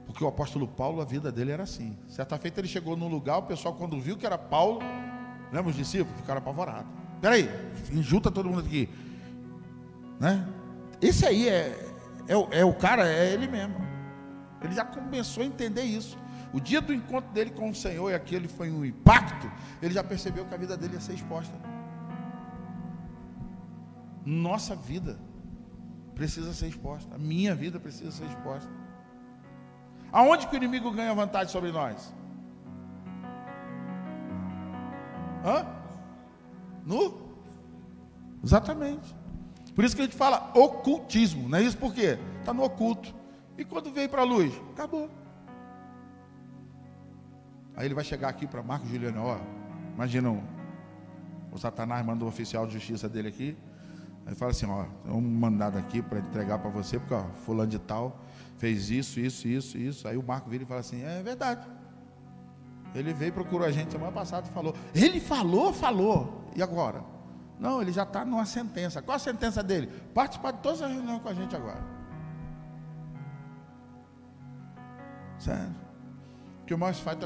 [0.07, 1.99] Porque o apóstolo Paulo, a vida dele era assim.
[2.09, 4.81] Certa feita ele chegou num lugar, o pessoal quando viu que era Paulo,
[5.53, 6.19] lembra os discípulos?
[6.21, 6.91] Ficaram apavorados.
[7.21, 7.49] Peraí,
[8.01, 8.89] junta todo mundo aqui.
[10.19, 10.47] Né?
[11.01, 11.89] Esse aí é,
[12.29, 13.77] é, é o cara, é ele mesmo.
[14.63, 16.19] Ele já começou a entender isso.
[16.53, 20.03] O dia do encontro dele com o Senhor, e aquele foi um impacto, ele já
[20.03, 21.55] percebeu que a vida dele ia ser exposta.
[24.25, 25.19] Nossa vida
[26.15, 27.15] precisa ser exposta.
[27.15, 28.71] A minha vida precisa ser exposta.
[30.13, 32.13] Aonde que o inimigo ganha vantagem sobre nós?
[35.45, 35.67] Hã?
[36.85, 37.31] No?
[38.43, 39.15] Exatamente.
[39.75, 42.19] Por isso que a gente fala ocultismo, não é isso por quê?
[42.41, 43.15] Está no oculto.
[43.57, 44.53] E quando veio para a luz?
[44.73, 45.09] Acabou.
[47.77, 49.39] Aí ele vai chegar aqui para Marcos Juliano, ó.
[49.95, 53.57] Imagina o, Satanás manda o oficial de justiça dele aqui.
[54.27, 57.71] Aí fala assim, ó, tem um mandado aqui para entregar para você, porque ó, fulano
[57.71, 58.21] de tal
[58.57, 60.09] fez isso, isso, isso, isso.
[60.09, 61.67] Aí o Marco vira e fala assim, é verdade.
[62.95, 64.75] Ele veio procurou a gente semana passada e falou.
[64.95, 66.45] Ele falou, falou.
[66.57, 67.05] E agora?
[67.59, 69.03] Não, ele já está numa sentença.
[69.03, 69.87] Qual a sentença dele?
[70.15, 71.85] Participar de todas as reuniões com a gente agora.
[75.39, 75.75] Sério.
[76.63, 77.19] O que eu mais faço,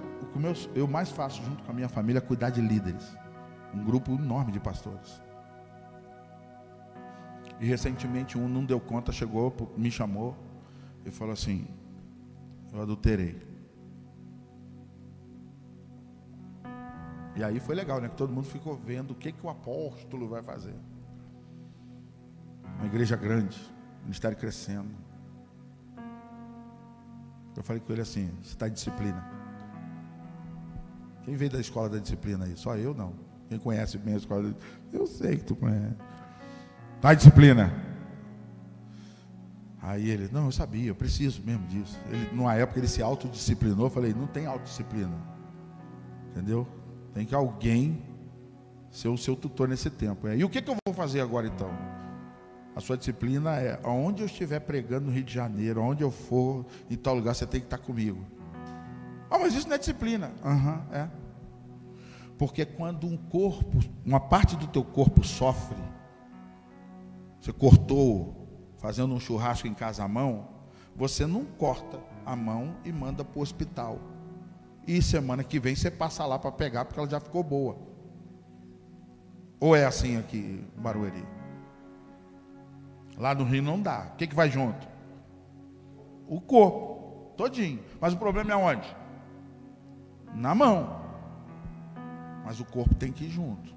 [0.74, 3.16] eu mais faço junto com a minha família é cuidar de líderes.
[3.72, 5.20] Um grupo enorme de pastores.
[7.60, 10.36] E recentemente um não deu conta, chegou, me chamou
[11.04, 11.66] e falou assim:
[12.72, 13.53] Eu adulterei.
[17.36, 18.08] E aí foi legal, né?
[18.08, 20.74] Que todo mundo ficou vendo o que, que o apóstolo vai fazer.
[22.76, 23.60] Uma igreja grande,
[24.02, 24.90] ministério crescendo.
[27.56, 29.24] Eu falei com ele assim: você está em disciplina.
[31.24, 32.56] Quem veio da escola da disciplina aí?
[32.56, 33.14] Só eu não.
[33.48, 34.54] Quem conhece bem a escola
[34.92, 35.96] Eu sei que tu conhece.
[36.96, 37.72] Está em disciplina.
[39.80, 41.98] Aí ele, não, eu sabia, eu preciso mesmo disso.
[42.08, 45.14] Ele, numa época ele se autodisciplinou, eu falei, não tem autodisciplina.
[46.30, 46.66] Entendeu?
[47.14, 48.02] Tem que alguém
[48.90, 50.28] ser o seu tutor nesse tempo.
[50.28, 51.70] E o que, que eu vou fazer agora então?
[52.76, 56.66] A sua disciplina é aonde eu estiver pregando no Rio de Janeiro, aonde eu for,
[56.90, 58.24] em tal lugar, você tem que estar comigo.
[59.30, 60.32] Ah, mas isso não é disciplina.
[60.44, 61.08] Aham, uhum, é.
[62.36, 65.78] Porque quando um corpo, uma parte do teu corpo sofre,
[67.40, 68.48] você cortou
[68.78, 70.48] fazendo um churrasco em casa à mão,
[70.96, 74.00] você não corta a mão e manda para o hospital.
[74.86, 77.76] E semana que vem você passa lá para pegar, porque ela já ficou boa.
[79.58, 81.24] Ou é assim aqui, Barueri?
[83.16, 84.10] Lá no Rio não dá.
[84.12, 84.86] O que, que vai junto?
[86.28, 87.82] O corpo, todinho.
[88.00, 88.96] Mas o problema é onde?
[90.34, 91.00] Na mão.
[92.44, 93.74] Mas o corpo tem que ir junto.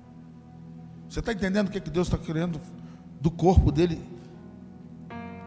[1.07, 2.59] Você está entendendo o que, que Deus está querendo
[3.21, 4.03] do corpo dele?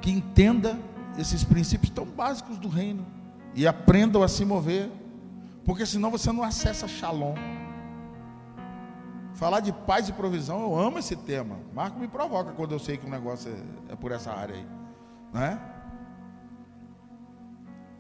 [0.01, 0.79] Que entenda
[1.19, 3.05] esses princípios tão básicos do reino
[3.55, 4.91] e aprendam a se mover,
[5.71, 7.37] porque senão você não acessa Shalom.
[9.35, 11.61] Falar de paz e provisão, eu amo esse tema.
[11.73, 13.53] Marco me provoca quando eu sei que o negócio
[13.89, 14.67] é, é por essa área aí.
[15.33, 15.61] Né?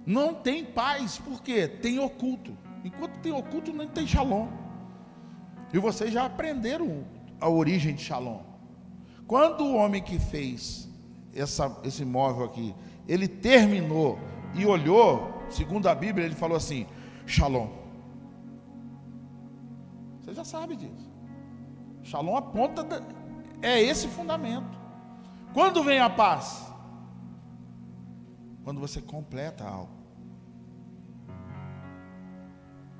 [0.04, 2.58] Não tem paz, porque tem oculto.
[2.84, 4.48] Enquanto tem oculto, não tem shalom.
[5.72, 7.04] E vocês já aprenderam
[7.40, 8.40] a origem de shalom.
[9.28, 10.88] Quando o homem que fez
[11.32, 12.74] essa, esse móvel aqui,
[13.06, 14.18] ele terminou
[14.56, 16.84] e olhou, segundo a Bíblia, ele falou assim:
[17.30, 17.68] Shalom.
[20.18, 21.08] Você já sabe disso.
[22.02, 22.84] Shalom aponta,
[23.62, 24.76] é esse fundamento.
[25.54, 26.66] Quando vem a paz?
[28.64, 29.92] Quando você completa algo.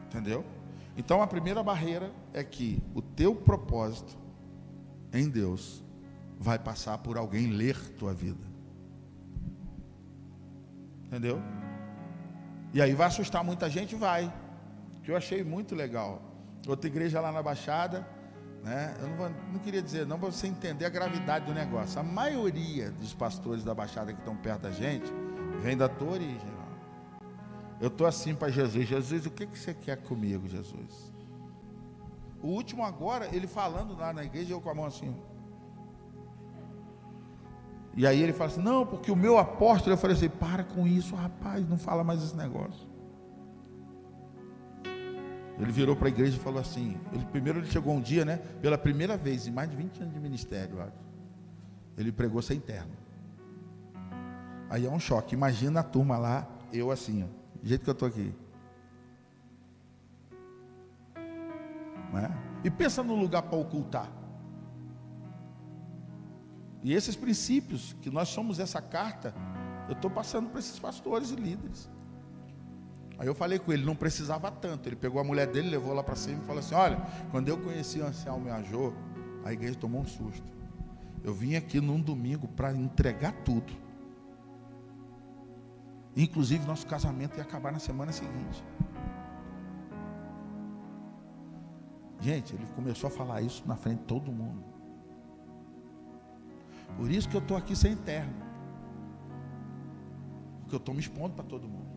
[0.06, 0.44] Entendeu?
[0.96, 4.16] Então a primeira barreira é que o teu propósito
[5.12, 5.84] em Deus
[6.38, 8.46] vai passar por alguém ler tua vida.
[11.06, 11.42] Entendeu?
[12.72, 14.33] E aí vai assustar muita gente, vai.
[15.02, 16.22] Que eu achei muito legal.
[16.66, 18.06] Outra igreja lá na Baixada,
[18.62, 18.94] né?
[19.00, 21.98] Eu não, vou, não queria dizer, não, para você entender a gravidade do negócio.
[21.98, 25.11] A maioria dos pastores da Baixada que estão perto da gente
[25.61, 26.61] vem da tua origem.
[27.80, 28.87] Eu estou assim para Jesus.
[28.87, 31.11] Jesus, o que, que você quer comigo, Jesus?
[32.42, 35.16] O último agora, ele falando lá na igreja, eu com a mão assim.
[37.96, 40.87] E aí ele fala assim: Não, porque o meu apóstolo, eu falei assim: Para com
[40.87, 42.88] isso, rapaz, não fala mais esse negócio.
[45.59, 48.38] Ele virou para a igreja e falou assim: ele, Primeiro ele chegou um dia, né?
[48.62, 50.92] Pela primeira vez em mais de 20 anos de ministério, acho,
[51.98, 52.92] ele pregou sem terno.
[54.70, 55.35] Aí é um choque.
[55.35, 57.26] Imagina a turma lá, eu assim, ó,
[57.61, 58.33] do jeito que eu estou aqui.
[62.14, 62.31] É?
[62.64, 64.19] E pensa no lugar para ocultar.
[66.82, 69.34] E esses princípios, que nós somos essa carta,
[69.88, 71.90] eu estou passando para esses pastores e líderes.
[73.18, 74.88] Aí eu falei com ele, não precisava tanto.
[74.88, 76.96] Ele pegou a mulher dele, levou lá para cima e falou assim: Olha,
[77.30, 78.94] quando eu conheci o Anselmo Ajô,
[79.44, 80.50] a igreja tomou um susto.
[81.22, 83.70] Eu vim aqui num domingo para entregar tudo.
[86.16, 88.64] Inclusive, nosso casamento ia acabar na semana seguinte.
[92.20, 94.64] Gente, ele começou a falar isso na frente de todo mundo.
[96.96, 98.35] Por isso que eu estou aqui sem terno.
[100.61, 101.90] Porque eu estou me expondo para todo mundo.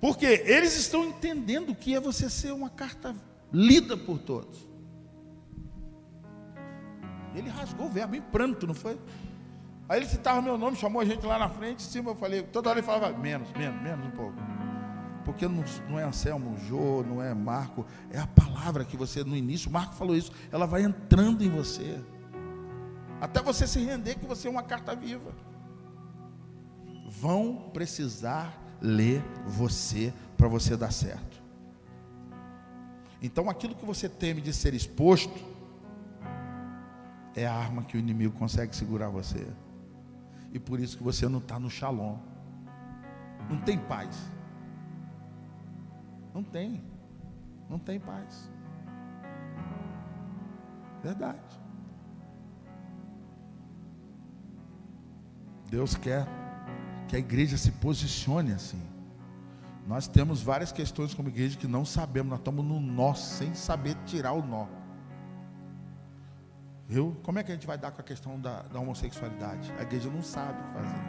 [0.00, 3.14] Porque eles estão entendendo o que é você ser uma carta
[3.52, 4.68] lida por todos.
[7.34, 8.98] Ele rasgou o verbo em pranto, não foi?
[9.88, 12.42] Aí ele citava meu nome, chamou a gente lá na frente, em cima eu falei,
[12.42, 14.36] toda hora ele falava, menos, menos, menos um pouco.
[15.24, 19.36] Porque não, não é Anselmo, Jô, não é Marco, é a palavra que você, no
[19.36, 22.00] início, Marco falou isso, ela vai entrando em você.
[23.20, 25.32] Até você se render que você é uma carta viva.
[27.08, 31.42] Vão precisar ler você para você dar certo.
[33.22, 35.38] Então aquilo que você teme de ser exposto
[37.34, 39.46] é a arma que o inimigo consegue segurar você.
[40.52, 42.16] E por isso que você não está no shalom.
[43.48, 44.16] Não tem paz.
[46.32, 46.82] Não tem.
[47.68, 48.50] Não tem paz.
[51.02, 51.59] Verdade.
[55.70, 56.26] Deus quer
[57.06, 58.82] que a igreja se posicione assim.
[59.86, 63.94] Nós temos várias questões como igreja que não sabemos, nós estamos no nó sem saber
[64.04, 64.66] tirar o nó.
[66.88, 67.16] Viu?
[67.22, 69.72] Como é que a gente vai dar com a questão da, da homossexualidade?
[69.78, 71.02] A igreja não sabe fazer.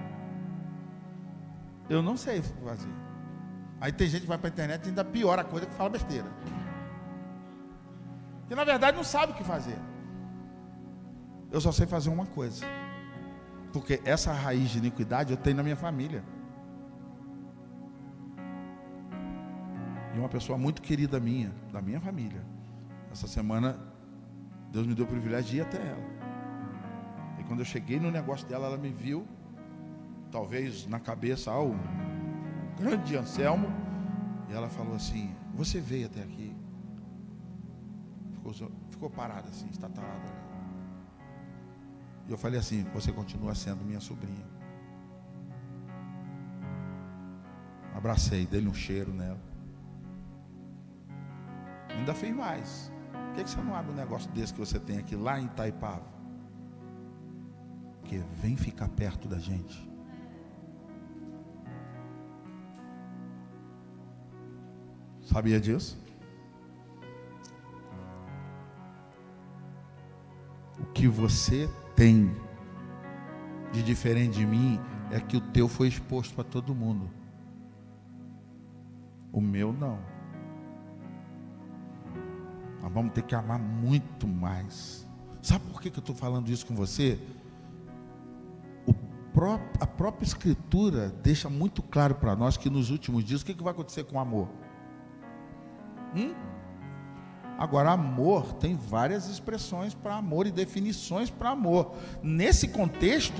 [1.90, 2.94] Eu não sei fazer.
[3.80, 5.90] Aí tem gente que vai para a internet e ainda piora a coisa que fala
[5.90, 6.32] besteira.
[8.48, 9.78] Que na verdade não sabe o que fazer.
[11.52, 12.64] Eu só sei fazer uma coisa.
[13.72, 16.24] Porque essa raiz de iniquidade eu tenho na minha família.
[20.14, 22.44] E uma pessoa muito querida minha, da minha família.
[23.12, 23.78] Essa semana,
[24.72, 26.12] Deus me deu o privilégio de ir até ela.
[27.40, 29.26] E quando eu cheguei no negócio dela, ela me viu,
[30.32, 31.74] talvez na cabeça, ao
[32.78, 33.68] grande Anselmo,
[34.50, 36.54] e ela falou assim: Você veio até aqui.
[38.34, 40.41] Ficou, ficou parada assim, estatalada.
[42.32, 44.46] Eu falei assim: Você continua sendo minha sobrinha.
[47.94, 49.40] Abracei, dei um cheiro nela.
[51.90, 52.92] Ainda fez mais.
[53.12, 55.46] Por que, que você não abre um negócio desse que você tem aqui lá em
[55.46, 56.10] Itaipava?
[58.00, 59.90] Porque vem ficar perto da gente.
[65.22, 65.98] Sabia disso?
[71.02, 72.32] Que você tem
[73.72, 74.80] de diferente de mim
[75.10, 77.10] é que o teu foi exposto para todo mundo.
[79.34, 79.98] O meu não.
[82.84, 85.08] Nós vamos ter que amar muito mais.
[85.42, 87.18] Sabe por que, que eu estou falando isso com você?
[89.80, 93.64] A própria Escritura deixa muito claro para nós que nos últimos dias, o que, que
[93.64, 94.48] vai acontecer com o amor?
[96.16, 96.51] Hum?
[97.62, 101.94] Agora, amor tem várias expressões para amor e definições para amor.
[102.24, 103.40] Nesse contexto,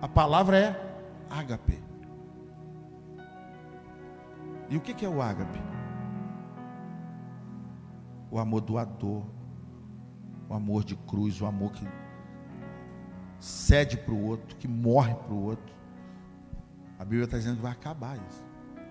[0.00, 1.82] a palavra é ágape.
[4.70, 5.58] E o que, é o ágape?
[8.30, 9.22] o amor doador,
[10.48, 11.86] o amor de cruz, o amor que
[13.38, 15.74] cede para o outro, que morre para o outro.
[16.98, 18.42] A Bíblia está dizendo que vai acabar isso.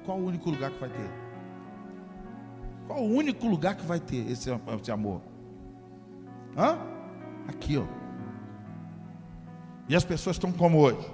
[0.06, 1.27] Qual o único lugar que vai ter?
[2.88, 5.22] Qual o único lugar que vai ter esse, esse amor?
[6.58, 6.80] Hã?
[7.48, 7.86] Aqui, ó.
[9.88, 11.12] E as pessoas estão como hoje?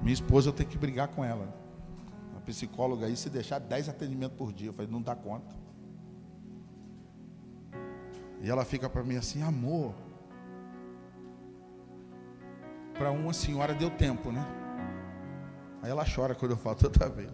[0.00, 1.58] Minha esposa eu tenho que brigar com ela
[2.48, 4.70] psicóloga aí, se deixar 10 atendimentos por dia.
[4.70, 5.54] Eu falei, não dá conta.
[8.40, 9.94] E ela fica para mim assim, amor.
[12.94, 14.44] Para uma senhora deu tempo, né?
[15.82, 17.30] Aí ela chora quando eu falo toda vez.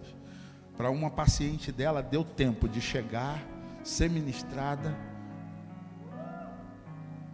[0.76, 3.40] Para uma paciente dela deu tempo de chegar,
[3.82, 4.96] ser ministrada,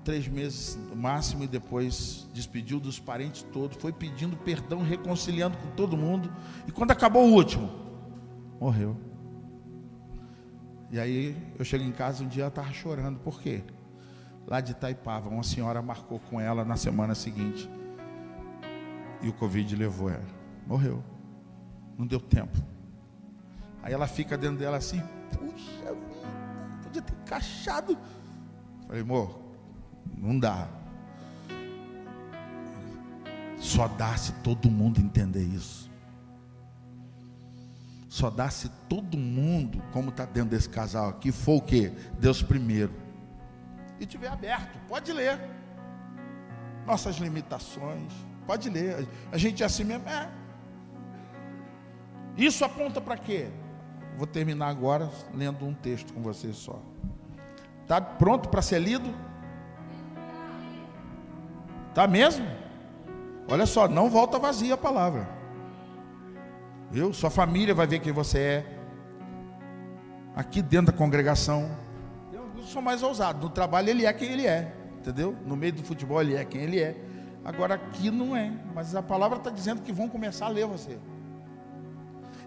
[0.05, 5.71] três meses no máximo, e depois despediu dos parentes todos, foi pedindo perdão, reconciliando com
[5.71, 6.33] todo mundo,
[6.67, 7.71] e quando acabou o último,
[8.61, 8.97] morreu.
[10.91, 13.63] E aí eu chego em casa um dia ela estava chorando, por quê?
[14.47, 17.71] Lá de Itaipava, uma senhora marcou com ela na semana seguinte,
[19.23, 21.03] e o Covid levou ela, morreu,
[21.99, 22.57] não deu tempo.
[23.83, 25.03] Aí ela fica dentro dela assim,
[25.33, 27.99] puxa vida, podia ter encaixado.
[28.87, 29.41] Falei, amor,
[30.17, 30.69] não dá.
[33.59, 35.91] Só dá se todo mundo entender isso.
[38.09, 41.91] Só dá se todo mundo, como está dentro desse casal aqui, for o que?
[42.19, 42.93] Deus primeiro.
[44.01, 45.39] E tiver aberto, pode ler.
[46.87, 48.13] Nossas limitações,
[48.47, 49.07] pode ler.
[49.31, 50.09] A gente é assim mesmo.
[50.09, 50.40] É.
[52.41, 53.49] Isso aponta para quê?
[54.17, 56.81] Vou terminar agora lendo um texto com vocês só.
[57.83, 59.15] Está pronto para ser lido?
[61.95, 62.47] Tá mesmo?
[63.47, 65.29] Olha só, não volta vazia a palavra.
[66.91, 67.13] Viu?
[67.13, 68.67] Sua família vai ver quem você é.
[70.35, 71.71] Aqui dentro da congregação.
[72.33, 73.47] Eu sou mais ousado.
[73.47, 74.75] No trabalho ele é quem ele é.
[74.99, 75.37] Entendeu?
[75.45, 76.97] No meio do futebol ele é quem ele é.
[77.45, 78.51] Agora aqui não é.
[78.75, 80.99] Mas a palavra está dizendo que vão começar a ler você.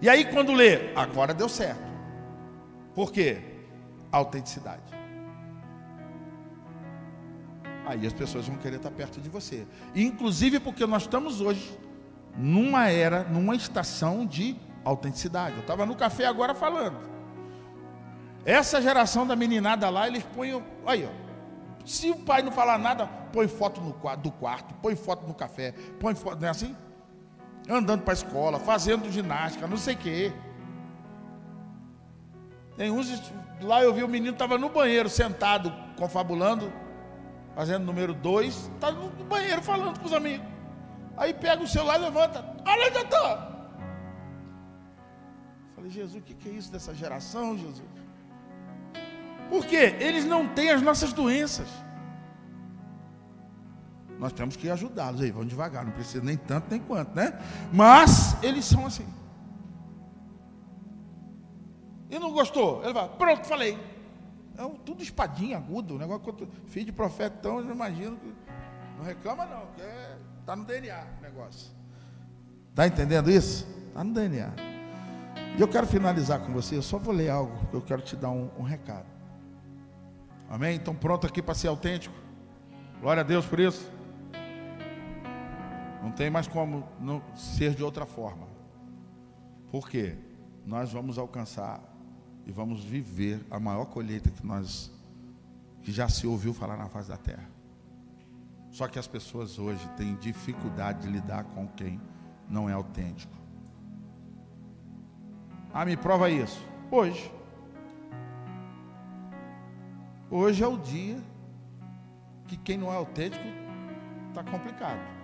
[0.04, 1.92] E aí quando lê, agora deu certo.
[2.94, 3.42] Por quê?
[4.12, 4.94] Autenticidade
[7.86, 9.68] aí as pessoas vão querer estar perto de você.
[9.96, 11.78] Inclusive porque nós estamos hoje
[12.36, 15.56] numa era, numa estação de autenticidade.
[15.56, 16.98] Eu estava no café agora falando.
[18.46, 20.54] Essa geração da meninada lá, eles põem.
[20.54, 20.62] Ó.
[21.86, 25.74] Se o pai não falar nada, põe foto no, do quarto, põe foto no café,
[26.00, 26.76] põe foto, não é assim?
[27.70, 30.34] Andando para a escola, fazendo ginástica, não sei o quê.
[32.76, 33.32] Tem uns.
[33.62, 36.72] Lá eu vi o menino estava no banheiro, sentado, confabulando
[37.56, 40.46] fazendo número dois, está no banheiro falando com os amigos.
[41.16, 42.44] Aí pega o celular e levanta.
[42.66, 43.38] Olha onde eu estou.
[45.76, 47.84] Falei, Jesus, o que é isso dessa geração, Jesus?
[49.50, 49.96] Por quê?
[50.00, 51.68] Eles não têm as nossas doenças.
[54.20, 57.38] Nós temos que ajudá-los aí, vamos devagar, não precisa nem tanto nem quanto, né?
[57.72, 59.06] Mas eles são assim.
[62.10, 62.84] E não gostou?
[62.84, 63.78] Ele vai, pronto, falei.
[64.58, 68.34] É tudo espadinha, agudo, o negócio quanto filho de profeta, então eu imagino que
[68.98, 69.82] não reclama não, porque
[70.40, 71.72] está no DNA o negócio.
[72.70, 73.68] Está entendendo isso?
[73.88, 74.52] Está no DNA.
[75.58, 78.30] E eu quero finalizar com você, eu só vou ler algo, eu quero te dar
[78.30, 79.06] um, um recado.
[80.50, 80.76] Amém?
[80.76, 82.16] Então pronto aqui para ser autêntico.
[83.02, 83.92] Glória a Deus por isso.
[86.04, 88.46] Não tem mais como não ser de outra forma.
[89.72, 90.18] Por quê?
[90.66, 91.82] Nós vamos alcançar
[92.46, 94.92] e vamos viver a maior colheita que nós
[95.82, 97.50] que já se ouviu falar na face da terra.
[98.70, 102.00] Só que as pessoas hoje têm dificuldade de lidar com quem
[102.50, 103.34] não é autêntico.
[105.74, 106.62] Ah, me prova isso.
[106.92, 107.32] Hoje.
[110.30, 111.18] Hoje é o dia
[112.48, 113.44] que quem não é autêntico
[114.30, 115.23] está complicado.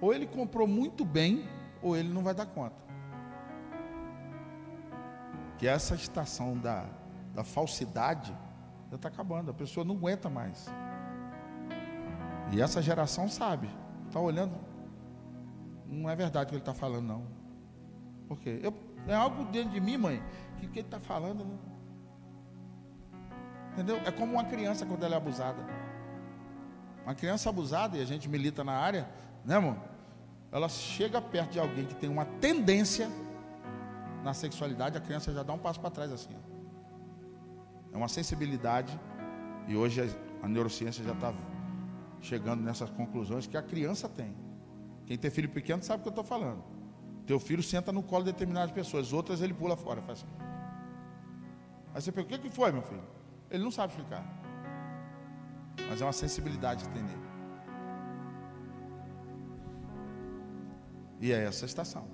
[0.00, 1.48] Ou ele comprou muito bem,
[1.82, 2.76] ou ele não vai dar conta.
[5.58, 6.86] Que essa estação da,
[7.34, 8.34] da falsidade
[8.90, 10.68] já está acabando, a pessoa não aguenta mais.
[12.52, 13.70] E essa geração sabe,
[14.08, 14.54] está olhando,
[15.86, 17.26] não é verdade o que ele está falando, não.
[18.26, 18.58] Por quê?
[18.62, 18.74] Eu,
[19.06, 20.22] é algo dentro de mim, mãe,
[20.58, 21.44] que o que ele está falando.
[21.44, 21.58] Não...
[23.72, 23.96] Entendeu?
[24.04, 25.62] É como uma criança quando ela é abusada.
[27.04, 29.08] Uma criança abusada, e a gente milita na área,
[29.44, 29.89] né, amor?
[30.52, 33.08] Ela chega perto de alguém que tem uma tendência
[34.24, 36.34] na sexualidade, a criança já dá um passo para trás assim.
[36.34, 36.50] Ó.
[37.92, 38.98] É uma sensibilidade,
[39.66, 41.32] e hoje a, a neurociência já está
[42.20, 44.36] chegando nessas conclusões que a criança tem.
[45.06, 46.62] Quem tem filho pequeno sabe o que eu estou falando.
[47.26, 50.32] Teu filho senta no colo de determinadas pessoas, outras ele pula fora, faz assim.
[51.94, 53.02] Aí você pergunta, o que foi, meu filho?
[53.50, 54.24] Ele não sabe explicar.
[55.88, 57.29] Mas é uma sensibilidade que tem nele.
[61.20, 62.08] E é essa estação.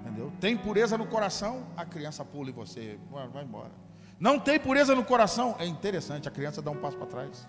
[0.00, 0.32] Entendeu?
[0.40, 2.98] Tem pureza no coração, a criança pula em você,
[3.32, 3.72] vai embora.
[4.18, 7.46] Não tem pureza no coração, é interessante, a criança dá um passo para trás.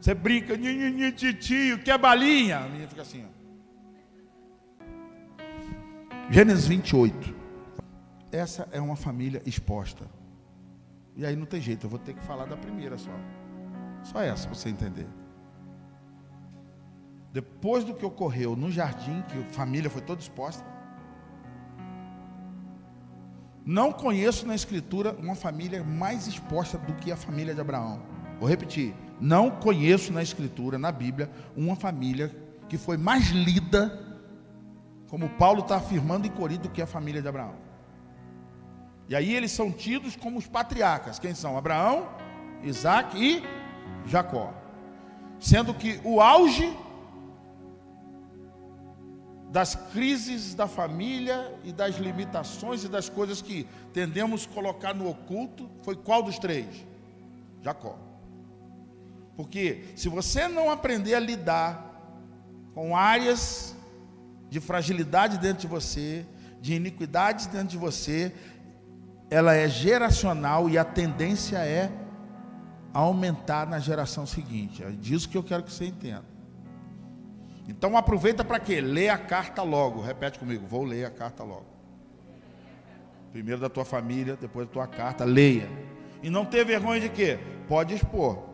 [0.00, 0.54] Você brinca,
[1.16, 2.58] tio, que é balinha.
[2.58, 3.38] A menina fica assim, ó.
[6.30, 7.34] Gênesis 28.
[8.30, 10.04] Essa é uma família exposta.
[11.16, 13.10] E aí não tem jeito, eu vou ter que falar da primeira só.
[14.04, 15.06] Só essa, para você entender.
[17.32, 20.64] Depois do que ocorreu no jardim, que a família foi toda exposta.
[23.64, 28.00] Não conheço na Escritura uma família mais exposta do que a família de Abraão.
[28.40, 28.94] Vou repetir.
[29.20, 32.34] Não conheço na Escritura, na Bíblia, uma família
[32.68, 34.06] que foi mais lida
[35.08, 37.54] como Paulo está afirmando em Corinto, que é a família de Abraão.
[39.08, 41.18] E aí eles são tidos como os patriarcas.
[41.18, 41.56] Quem são?
[41.56, 42.08] Abraão,
[42.62, 43.42] Isaac e
[44.06, 44.52] Jacó.
[45.40, 46.76] Sendo que o auge
[49.50, 55.08] das crises da família e das limitações e das coisas que tendemos a colocar no
[55.08, 56.86] oculto foi qual dos três?
[57.62, 57.98] Jacó.
[59.36, 61.88] Porque se você não aprender a lidar
[62.74, 63.74] com áreas
[64.50, 66.26] de fragilidade dentro de você,
[66.60, 68.34] de iniquidades dentro de você,
[69.30, 71.90] ela é geracional e a tendência é
[72.92, 74.82] aumentar na geração seguinte.
[74.82, 76.37] É disso que eu quero que você entenda.
[77.68, 78.80] Então aproveita para quê?
[78.80, 80.00] Lê a carta logo.
[80.00, 81.66] Repete comigo, vou ler a carta logo.
[83.30, 85.68] Primeiro da tua família, depois da tua carta, leia.
[86.22, 87.38] E não ter vergonha de quê?
[87.68, 88.48] Pode expor.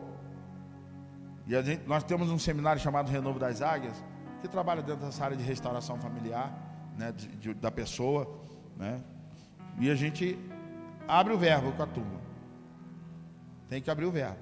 [1.47, 4.03] E gente, nós temos um seminário chamado Renovo das Águias,
[4.41, 6.53] que trabalha dentro dessa área de restauração familiar,
[6.97, 8.37] né, de, de, da pessoa,
[8.75, 9.01] né?
[9.79, 10.37] E a gente
[11.07, 12.19] abre o verbo com a turma.
[13.69, 14.39] Tem que abrir o verbo.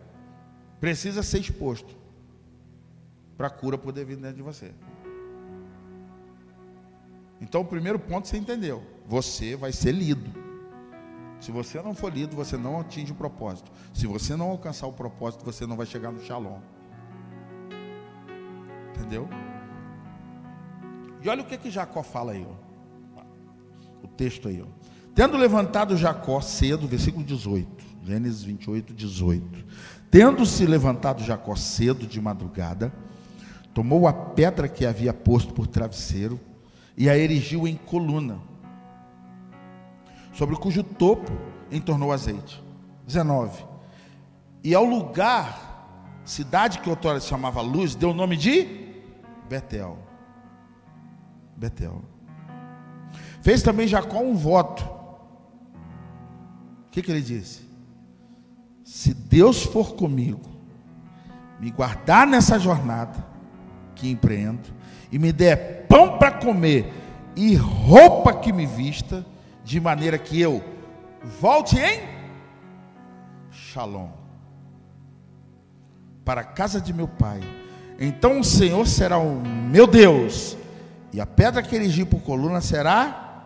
[0.79, 2.02] Precisa ser exposto
[3.43, 4.71] para a cura poder vir dentro de você.
[7.41, 8.81] Então, o primeiro ponto você entendeu.
[9.05, 10.31] Você vai ser lido.
[11.41, 13.69] Se você não for lido, você não atinge o propósito.
[13.93, 16.57] Se você não alcançar o propósito, você não vai chegar no shalom.
[18.95, 19.27] Entendeu?
[21.21, 23.23] E olha o que que Jacó fala aí, ó.
[24.03, 24.67] O texto aí, ó.
[25.13, 29.65] Tendo levantado Jacó cedo, versículo 18, Gênesis 28, 18.
[30.09, 32.93] Tendo-se levantado Jacó cedo de madrugada,
[33.73, 36.39] tomou a pedra que havia posto por travesseiro
[36.95, 38.39] e a erigiu em coluna,
[40.31, 41.31] sobre cujo topo
[41.71, 42.63] entornou azeite.
[43.05, 43.65] 19.
[44.63, 48.93] E ao lugar cidade que outrora se chamava Luz, deu o nome de
[49.49, 49.97] Betel.
[51.57, 52.01] Betel.
[53.41, 54.83] Fez também Jacó um voto.
[56.87, 57.67] O que, que ele disse?
[58.83, 60.49] Se Deus for comigo,
[61.59, 63.32] me guardar nessa jornada
[64.03, 64.69] que empreendo,
[65.09, 66.91] e me der pão para comer
[67.37, 69.25] e roupa que me vista,
[69.63, 70.61] de maneira que eu
[71.39, 72.01] volte em
[73.49, 74.09] Shalom
[76.25, 77.39] para a casa de meu pai.
[77.97, 80.57] Então o Senhor será o meu Deus,
[81.13, 83.45] e a pedra que erigi por coluna será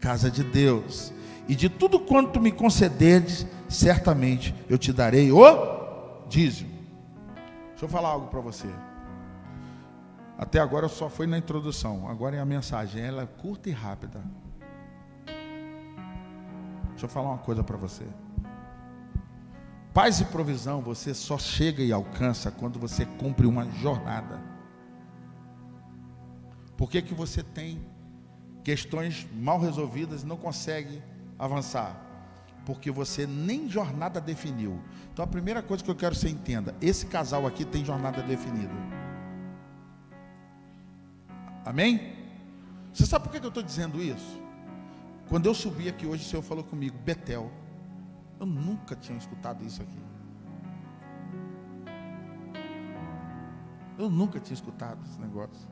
[0.00, 1.12] casa de Deus.
[1.46, 6.70] E de tudo quanto me concederes, certamente eu te darei o dízimo.
[7.70, 8.68] Deixa eu falar algo para você.
[10.38, 14.22] Até agora só foi na introdução, agora é a mensagem, ela é curta e rápida.
[16.90, 18.06] Deixa eu falar uma coisa para você.
[19.92, 24.40] Paz e provisão você só chega e alcança quando você cumpre uma jornada.
[26.76, 27.84] Por que, que você tem
[28.62, 31.02] questões mal resolvidas e não consegue
[31.36, 32.00] avançar?
[32.64, 34.80] Porque você nem jornada definiu.
[35.12, 38.22] Então a primeira coisa que eu quero que você entenda: esse casal aqui tem jornada
[38.22, 38.97] definida.
[41.64, 42.16] Amém?
[42.92, 44.40] Você sabe por que eu estou dizendo isso?
[45.28, 47.50] Quando eu subi aqui hoje, o Senhor falou comigo, Betel.
[48.40, 50.02] Eu nunca tinha escutado isso aqui.
[53.98, 55.68] Eu nunca tinha escutado esse negócio.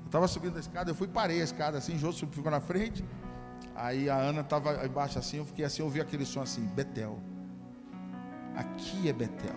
[0.00, 3.04] Eu estava subindo a escada, eu fui parei a escada assim, Jô ficou na frente.
[3.74, 7.18] Aí a Ana estava embaixo assim, eu fiquei assim, eu ouvi aquele som assim, Betel.
[8.54, 9.56] Aqui é Betel.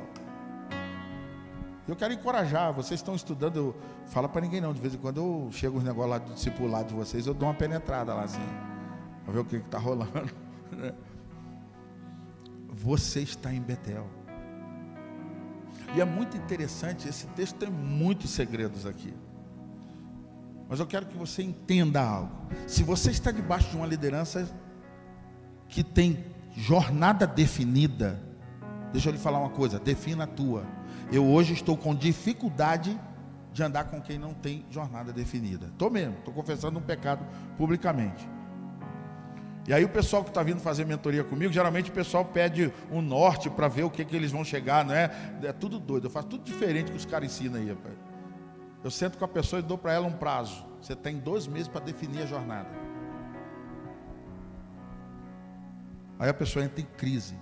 [1.87, 3.75] Eu quero encorajar, vocês estão estudando, eu,
[4.07, 6.89] fala para ninguém não, de vez em quando eu chego os negócios lá do discipulado
[6.89, 8.45] de vocês, eu dou uma penetrada lá assim,
[9.23, 10.29] para ver o que está rolando.
[10.69, 10.93] Né?
[12.67, 14.05] Você está em Betel.
[15.95, 19.13] E é muito interessante, esse texto tem muitos segredos aqui.
[20.67, 22.35] Mas eu quero que você entenda algo.
[22.67, 24.53] Se você está debaixo de uma liderança
[25.69, 28.21] que tem jornada definida,
[28.91, 30.65] deixa eu lhe falar uma coisa, defina a tua.
[31.11, 32.99] Eu hoje estou com dificuldade
[33.53, 35.67] de andar com quem não tem jornada definida.
[35.67, 37.25] Estou mesmo, estou confessando um pecado
[37.57, 38.27] publicamente.
[39.67, 43.01] E aí o pessoal que está vindo fazer mentoria comigo, geralmente o pessoal pede um
[43.01, 45.11] norte para ver o que, que eles vão chegar, não é?
[45.43, 47.95] É tudo doido, eu faço tudo diferente que os caras ensinam aí, rapaz.
[48.83, 50.65] Eu sento com a pessoa e dou para ela um prazo.
[50.81, 52.69] Você tem dois meses para definir a jornada.
[56.19, 57.35] Aí a pessoa entra em crise.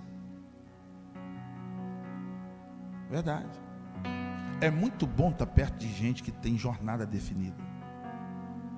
[3.10, 3.48] Verdade.
[4.60, 7.62] É muito bom estar perto de gente que tem jornada definida.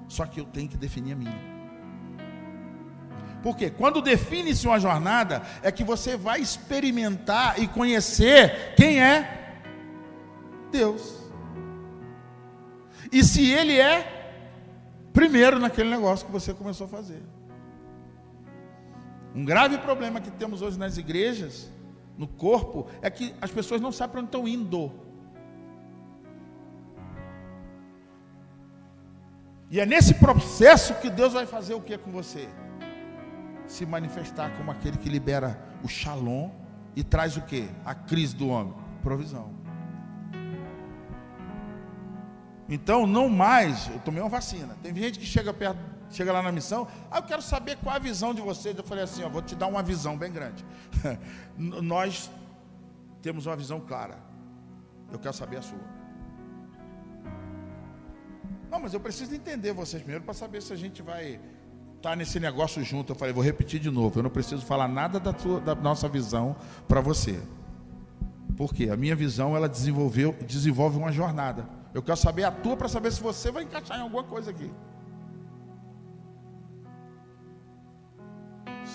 [0.09, 1.59] Só que eu tenho que definir a minha.
[3.43, 9.63] Porque quando define-se uma jornada, é que você vai experimentar e conhecer quem é
[10.73, 11.17] Deus.
[13.13, 14.19] E se Ele é
[15.13, 17.23] primeiro naquele negócio que você começou a fazer.
[19.35, 21.71] Um grave problema que temos hoje nas igrejas
[22.19, 24.93] no corpo é que as pessoas não sabem para onde estão indo.
[29.71, 32.49] E é nesse processo que Deus vai fazer o que com você?
[33.67, 36.51] Se manifestar como aquele que libera o shalom
[36.97, 37.71] e traz o que?
[37.85, 39.53] A crise do homem, provisão.
[42.69, 44.77] Então, não mais, eu tomei uma vacina.
[44.83, 45.79] Tem gente que chega perto
[46.11, 48.77] chega lá na missão, ah, eu quero saber qual a visão de vocês.
[48.77, 50.65] Eu falei assim, ó, vou te dar uma visão bem grande.
[51.57, 52.31] Nós
[53.23, 54.19] temos uma visão clara.
[55.11, 55.99] Eu quero saber a sua.
[58.71, 61.41] Não, mas eu preciso entender vocês primeiro para saber se a gente vai
[61.97, 63.13] estar tá nesse negócio junto.
[63.13, 64.19] Eu falei, vou repetir de novo.
[64.19, 66.55] Eu não preciso falar nada da, sua, da nossa visão
[66.87, 67.41] para você.
[68.57, 71.69] Porque a minha visão ela desenvolveu, desenvolve uma jornada.
[71.95, 74.71] Eu quero saber a tua para saber se você vai encaixar em alguma coisa aqui.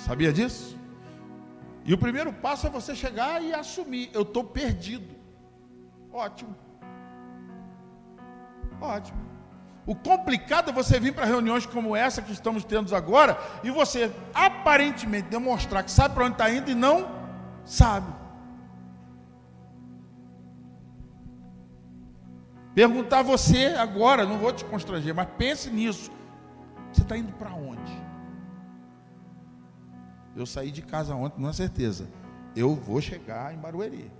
[0.05, 0.77] Sabia disso?
[1.85, 5.15] E o primeiro passo é você chegar e assumir: eu estou perdido.
[6.11, 6.55] Ótimo.
[8.81, 9.21] Ótimo.
[9.85, 14.11] O complicado é você vir para reuniões como essa que estamos tendo agora e você
[14.33, 17.09] aparentemente demonstrar que sabe para onde está indo e não
[17.65, 18.13] sabe.
[22.75, 26.11] Perguntar a você agora, não vou te constranger, mas pense nisso.
[26.91, 28.02] Você está indo para onde?
[30.35, 32.07] Eu saí de casa ontem, não é certeza.
[32.55, 34.11] Eu vou chegar em Barueri.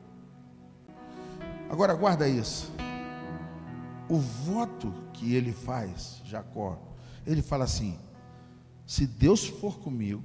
[1.70, 2.72] Agora guarda isso.
[4.08, 6.80] O voto que ele faz, Jacó,
[7.26, 7.98] ele fala assim:
[8.86, 10.24] se Deus for comigo,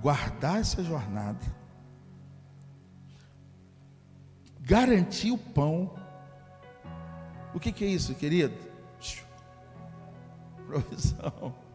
[0.00, 1.44] guardar essa jornada,
[4.60, 5.94] garantir o pão.
[7.54, 8.54] O que, que é isso, querido?
[10.66, 11.65] Provisão.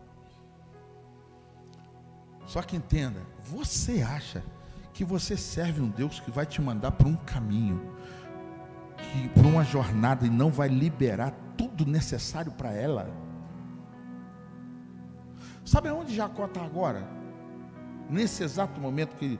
[2.52, 4.44] Só que entenda, você acha
[4.94, 7.96] que você serve um Deus que vai te mandar para um caminho,
[8.98, 13.10] que para uma jornada e não vai liberar tudo necessário para ela?
[15.64, 17.08] Sabe onde Jacó está agora?
[18.10, 19.40] Nesse exato momento que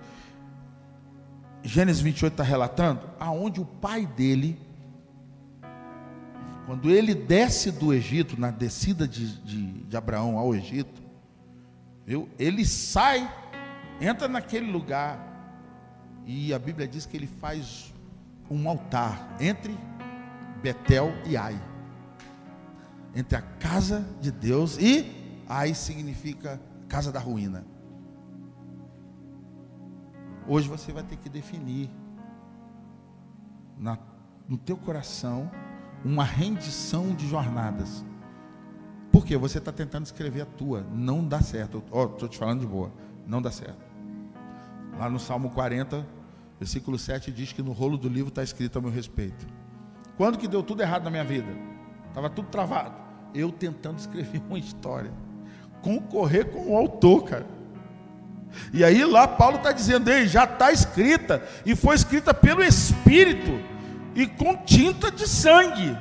[1.64, 4.58] Gênesis 28 está relatando, aonde o pai dele,
[6.66, 11.01] quando ele desce do Egito, na descida de, de, de Abraão ao Egito,
[12.06, 12.30] viu?
[12.38, 13.30] ele sai,
[14.00, 15.32] entra naquele lugar,
[16.26, 17.94] e a Bíblia diz que ele faz
[18.50, 19.78] um altar entre
[20.62, 21.60] Betel e Ai.
[23.16, 27.66] Entre a casa de Deus e Ai significa casa da ruína.
[30.48, 31.90] Hoje você vai ter que definir
[33.78, 33.98] na,
[34.48, 35.50] no teu coração
[36.04, 38.04] uma rendição de jornadas.
[39.12, 41.84] Porque você está tentando escrever a tua, não dá certo.
[41.92, 42.92] Ó, oh, estou te falando de boa,
[43.28, 43.86] não dá certo.
[44.98, 46.06] Lá no Salmo 40,
[46.60, 49.46] versículo 7 diz que no rolo do livro está escrito a meu respeito.
[50.16, 51.52] Quando que deu tudo errado na minha vida?
[52.08, 52.96] Estava tudo travado.
[53.34, 55.12] Eu tentando escrever uma história.
[55.82, 57.62] Concorrer com o autor, cara.
[58.74, 63.60] E aí lá Paulo está dizendo, ei, já está escrita, e foi escrita pelo Espírito,
[64.14, 65.98] e com tinta de sangue.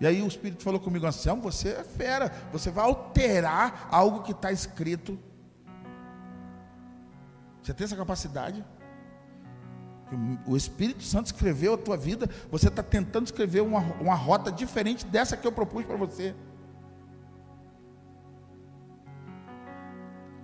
[0.00, 4.32] E aí o Espírito falou comigo assim, você é fera, você vai alterar algo que
[4.32, 5.18] está escrito.
[7.62, 8.64] Você tem essa capacidade?
[10.46, 15.04] O Espírito Santo escreveu a tua vida, você está tentando escrever uma, uma rota diferente
[15.04, 16.34] dessa que eu propus para você.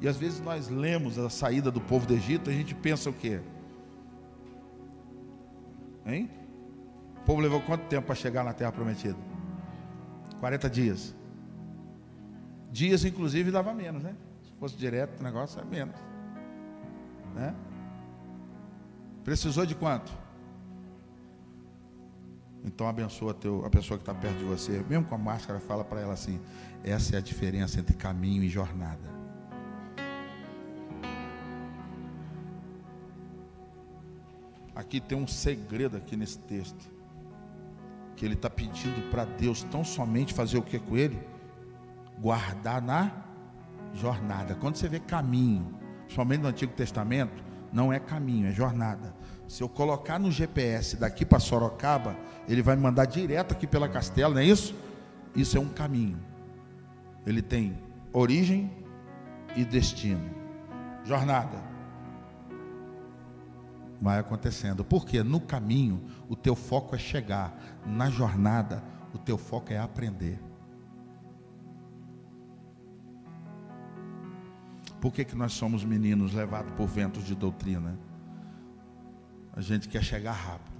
[0.02, 3.12] E às vezes nós lemos a saída do povo do Egito, a gente pensa o
[3.14, 3.40] quê?
[6.04, 6.30] Hein?
[7.22, 9.16] O povo levou quanto tempo para chegar na terra prometida?
[10.40, 11.14] 40 dias.
[12.70, 14.14] Dias, inclusive, dava menos, né?
[14.42, 15.96] Se fosse direto, o negócio é menos.
[17.34, 17.54] Né?
[19.24, 20.12] Precisou de quanto?
[22.64, 24.84] Então abençoa teu, a pessoa que está perto de você.
[24.88, 26.40] Mesmo com a máscara, fala para ela assim:
[26.82, 29.16] essa é a diferença entre caminho e jornada.
[34.74, 36.95] Aqui tem um segredo aqui nesse texto.
[38.16, 41.20] Que ele está pedindo para Deus tão somente fazer o que com ele?
[42.18, 43.12] Guardar na
[43.94, 44.54] jornada.
[44.54, 45.74] Quando você vê caminho,
[46.08, 49.14] somente no Antigo Testamento, não é caminho, é jornada.
[49.46, 52.16] Se eu colocar no GPS daqui para Sorocaba,
[52.48, 54.74] ele vai me mandar direto aqui pela Castela, não é isso?
[55.34, 56.18] Isso é um caminho.
[57.26, 57.78] Ele tem
[58.12, 58.70] origem
[59.54, 60.30] e destino.
[61.04, 61.75] Jornada
[64.00, 64.84] vai acontecendo.
[64.84, 68.82] Porque no caminho o teu foco é chegar, na jornada
[69.14, 70.38] o teu foco é aprender.
[75.00, 77.98] Por que, que nós somos meninos levados por ventos de doutrina?
[79.52, 80.76] A gente quer chegar rápido.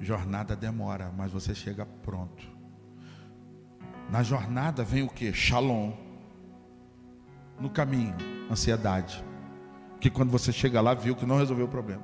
[0.00, 2.46] Jornada demora, mas você chega pronto.
[4.10, 5.32] Na jornada vem o que?
[5.32, 5.92] Shalom.
[7.60, 8.14] No caminho,
[8.50, 9.24] ansiedade
[10.00, 12.02] que quando você chega lá, viu que não resolveu o problema.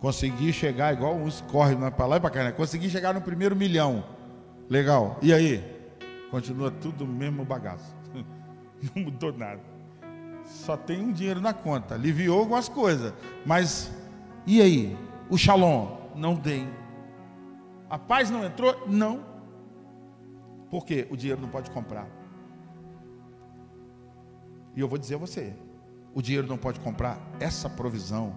[0.00, 2.52] Consegui chegar, igual uns correm para lá e para cá, né?
[2.52, 4.04] Consegui chegar no primeiro milhão.
[4.68, 5.18] Legal.
[5.22, 5.64] E aí?
[6.30, 7.94] Continua tudo o mesmo bagaço.
[8.94, 9.60] Não mudou nada.
[10.44, 11.94] Só tem um dinheiro na conta.
[11.94, 13.12] Aliviou algumas coisas.
[13.44, 13.92] Mas,
[14.46, 14.96] e aí?
[15.28, 15.96] O shalom?
[16.14, 16.68] Não tem.
[17.90, 18.86] A paz não entrou?
[18.86, 19.24] Não.
[20.70, 21.06] Por quê?
[21.10, 22.08] O dinheiro não pode comprar.
[24.74, 25.54] E eu vou dizer a você:
[26.16, 28.34] o dinheiro não pode comprar essa provisão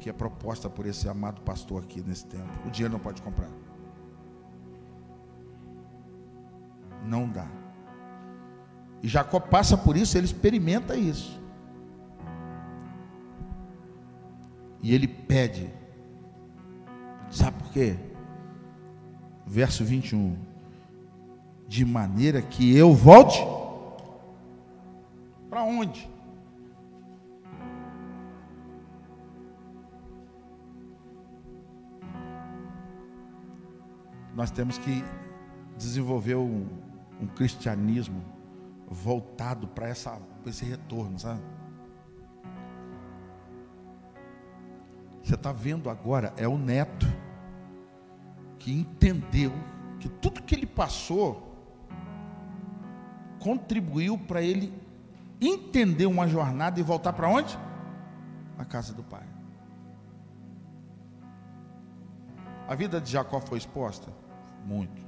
[0.00, 2.50] que é proposta por esse amado pastor aqui nesse tempo.
[2.66, 3.48] O dinheiro não pode comprar.
[7.06, 7.46] Não dá.
[9.00, 11.40] E Jacó passa por isso, ele experimenta isso.
[14.82, 15.70] E ele pede.
[17.30, 17.96] Sabe por quê?
[19.46, 20.36] Verso 21.
[21.68, 23.38] De maneira que eu volte
[25.48, 26.10] para onde?
[34.34, 35.04] Nós temos que
[35.76, 36.66] desenvolver um,
[37.20, 38.24] um cristianismo
[38.88, 41.40] voltado para esse retorno, sabe?
[45.22, 47.06] Você está vendo agora, é o neto
[48.58, 49.52] que entendeu
[50.00, 51.50] que tudo que ele passou
[53.38, 54.72] contribuiu para ele
[55.40, 57.56] entender uma jornada e voltar para onde?
[58.62, 59.26] na casa do pai.
[62.68, 64.12] A vida de Jacó foi exposta?
[64.64, 65.02] Muito.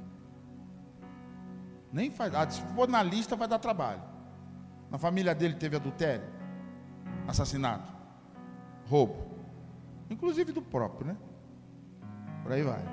[1.91, 2.33] Nem faz.
[2.35, 4.01] Ah, se for na lista, vai dar trabalho.
[4.91, 6.25] Na família dele teve adultério,
[7.27, 7.91] assassinato,
[8.87, 9.25] roubo.
[10.09, 11.17] Inclusive do próprio, né?
[12.43, 12.83] Por aí vai.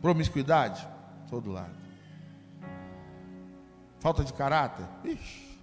[0.00, 0.86] Promiscuidade,
[1.28, 1.74] todo lado.
[3.98, 4.86] Falta de caráter?
[5.04, 5.58] Ixi.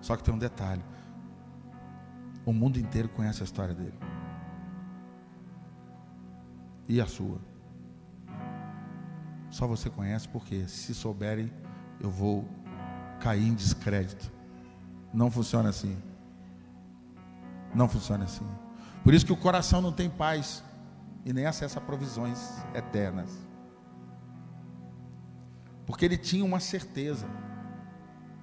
[0.00, 0.82] Só que tem um detalhe.
[2.44, 3.98] O mundo inteiro conhece a história dele.
[6.88, 7.38] E a sua?
[9.50, 11.52] Só você conhece porque se souberem,
[12.00, 12.44] eu vou
[13.20, 14.30] cair em descrédito.
[15.12, 15.96] Não funciona assim.
[17.74, 18.46] Não funciona assim.
[19.02, 20.62] Por isso que o coração não tem paz
[21.24, 23.30] e nem acesso a provisões eternas.
[25.86, 27.26] Porque ele tinha uma certeza.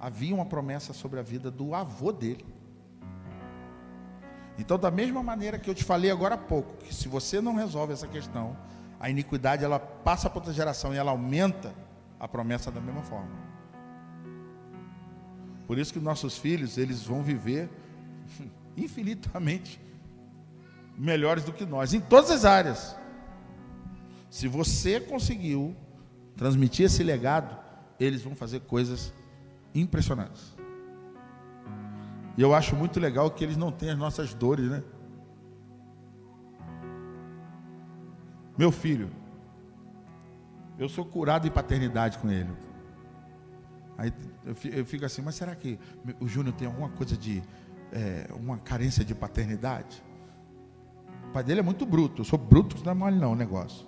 [0.00, 2.44] Havia uma promessa sobre a vida do avô dele.
[4.58, 7.54] Então, da mesma maneira que eu te falei agora há pouco, que se você não
[7.54, 8.56] resolve essa questão,
[9.00, 11.74] a iniquidade ela passa para outra geração e ela aumenta
[12.18, 13.44] a promessa da mesma forma.
[15.66, 17.68] Por isso que nossos filhos, eles vão viver
[18.76, 19.80] infinitamente
[20.96, 22.96] melhores do que nós, em todas as áreas.
[24.30, 25.74] Se você conseguiu
[26.36, 27.56] transmitir esse legado,
[27.98, 29.12] eles vão fazer coisas
[29.74, 30.53] impressionantes.
[32.36, 34.82] E eu acho muito legal que eles não têm as nossas dores, né?
[38.56, 39.10] Meu filho,
[40.78, 42.50] eu sou curado em paternidade com ele.
[43.96, 44.12] Aí
[44.44, 45.78] eu fico assim, mas será que
[46.20, 47.42] o Júnior tem alguma coisa de
[47.92, 50.02] é, uma carência de paternidade?
[51.28, 52.22] O pai dele é muito bruto.
[52.22, 53.86] Eu sou bruto, não é mole não o negócio.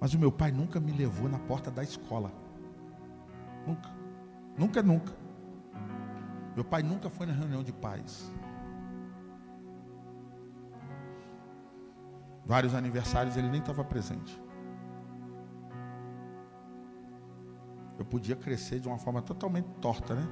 [0.00, 2.32] Mas o meu pai nunca me levou na porta da escola.
[3.66, 3.90] Nunca.
[4.58, 5.21] Nunca, nunca.
[6.54, 8.30] Meu pai nunca foi na reunião de pais.
[12.44, 14.40] Vários aniversários ele nem estava presente.
[17.98, 20.28] Eu podia crescer de uma forma totalmente torta, né?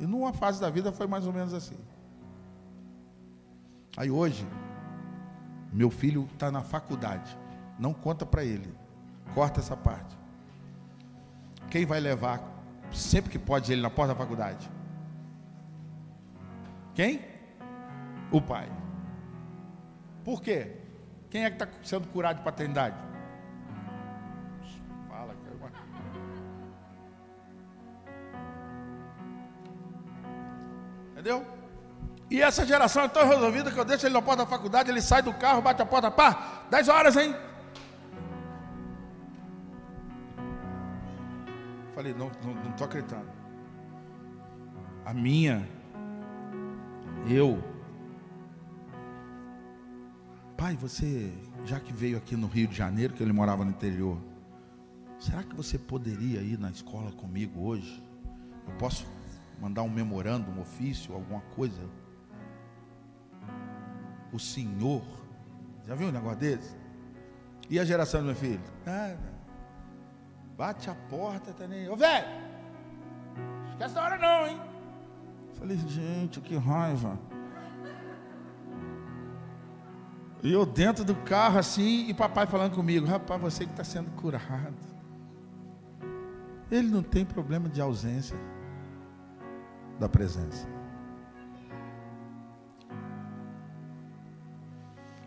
[0.00, 1.78] E numa fase da vida foi mais ou menos assim.
[3.96, 4.46] Aí hoje,
[5.72, 7.38] meu filho está na faculdade.
[7.78, 8.74] Não conta para ele.
[9.34, 10.16] Corta essa parte.
[11.70, 12.42] Quem vai levar
[12.92, 14.70] sempre que pode ele na porta da faculdade?
[16.94, 17.20] Quem?
[18.30, 18.68] O pai.
[20.24, 20.76] Por quê?
[21.28, 22.96] Quem é que está sendo curado de paternidade?
[25.08, 25.72] Fala, cara.
[31.12, 31.44] Entendeu?
[32.30, 35.02] E essa geração é tão resolvida que eu deixo ele na porta da faculdade, ele
[35.02, 37.34] sai do carro, bate a porta, pá, 10 horas, hein?
[41.94, 43.30] Falei, não não, não acreditando.
[45.04, 45.68] A minha
[47.26, 47.62] eu,
[50.56, 51.32] pai, você,
[51.64, 54.18] já que veio aqui no Rio de Janeiro, que ele morava no interior,
[55.18, 58.02] será que você poderia ir na escola comigo hoje?
[58.66, 59.06] Eu posso
[59.60, 61.80] mandar um memorando, um ofício, alguma coisa?
[64.32, 65.02] O senhor,
[65.86, 66.76] já viu um negócio desse?
[67.70, 68.60] E a geração do meu filho?
[68.86, 69.16] Ah,
[70.56, 71.88] bate a porta, tá nem.
[71.88, 72.26] Ô velho,
[73.70, 74.73] esquece da hora não, hein?
[75.54, 77.18] Falei, gente, que raiva.
[80.42, 84.10] E eu dentro do carro assim, e papai falando comigo, rapaz, você que está sendo
[84.10, 84.74] curado.
[86.70, 88.36] Ele não tem problema de ausência
[89.98, 90.68] da presença.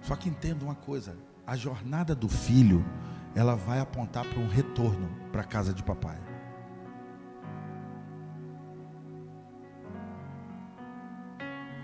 [0.01, 2.85] Só que entenda uma coisa, a jornada do filho,
[3.35, 6.26] ela vai apontar para um retorno para a casa de papai.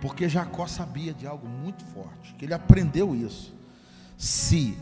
[0.04, 3.56] Porque Jacó sabia de algo muito forte, que ele aprendeu isso.
[4.18, 4.78] Se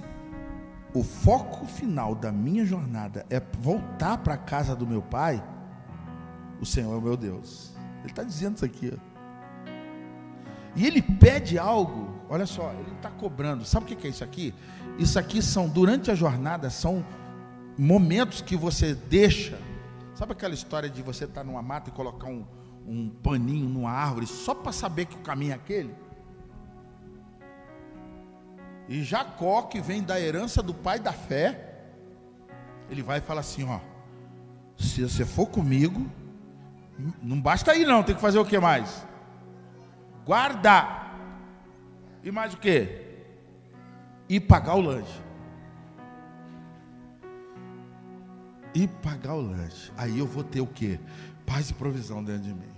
[0.95, 5.43] o foco final da minha jornada é voltar para a casa do meu pai,
[6.59, 7.71] o Senhor é o meu Deus.
[7.99, 8.91] Ele está dizendo isso aqui.
[8.91, 9.71] Ó.
[10.75, 13.63] E ele pede algo, olha só, ele está cobrando.
[13.63, 14.55] Sabe o que é isso aqui?
[14.97, 17.05] Isso aqui são, durante a jornada, são
[17.77, 19.55] momentos que você deixa.
[20.15, 22.43] Sabe aquela história de você estar tá numa mata e colocar um,
[22.87, 25.95] um paninho numa árvore só para saber que o caminho é aquele?
[28.87, 31.79] E Jacó, que vem da herança do pai da fé,
[32.89, 33.79] ele vai e fala assim: ó,
[34.77, 36.05] se você for comigo,
[37.21, 39.05] não basta ir não, tem que fazer o que mais?
[40.25, 41.17] Guardar.
[42.23, 43.23] E mais o que?
[44.27, 45.21] E pagar o lanche.
[48.73, 49.91] E pagar o lanche.
[49.97, 50.99] Aí eu vou ter o que?
[51.45, 52.70] Paz e provisão dentro de mim.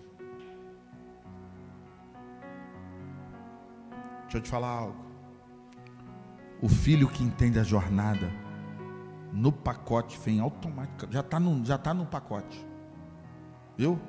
[4.34, 4.96] Deixa eu te falar algo.
[6.60, 8.32] O filho que entende a jornada,
[9.32, 12.66] no pacote vem automático, já está no, já tá no pacote.
[13.78, 14.02] Viu?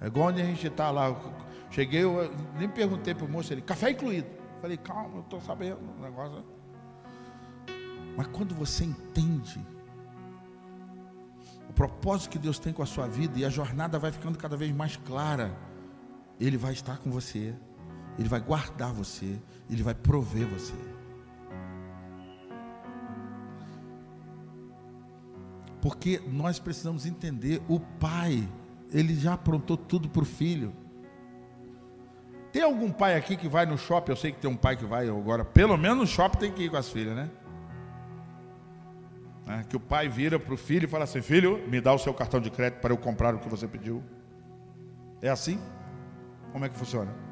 [0.00, 1.14] É igual onde a gente está lá.
[1.70, 4.28] Cheguei, eu nem perguntei para o moço, ele, café incluído.
[4.62, 6.42] Falei, calma, eu estou sabendo o negócio.
[8.16, 9.60] Mas quando você entende
[11.68, 14.56] o propósito que Deus tem com a sua vida e a jornada vai ficando cada
[14.56, 15.54] vez mais clara,
[16.40, 17.54] Ele vai estar com você,
[18.18, 19.38] Ele vai guardar você,
[19.68, 20.74] Ele vai prover você.
[25.80, 28.48] Porque nós precisamos entender, o Pai,
[28.90, 30.72] Ele já aprontou tudo para o filho.
[32.52, 34.12] Tem algum pai aqui que vai no shopping?
[34.12, 36.62] Eu sei que tem um pai que vai agora, pelo menos no shopping tem que
[36.62, 37.28] ir com as filhas, né?
[39.46, 41.98] É, que o pai vira para o filho e fala assim: Filho, me dá o
[41.98, 44.02] seu cartão de crédito para eu comprar o que você pediu.
[45.20, 45.58] É assim?
[46.52, 47.23] Como é que funciona?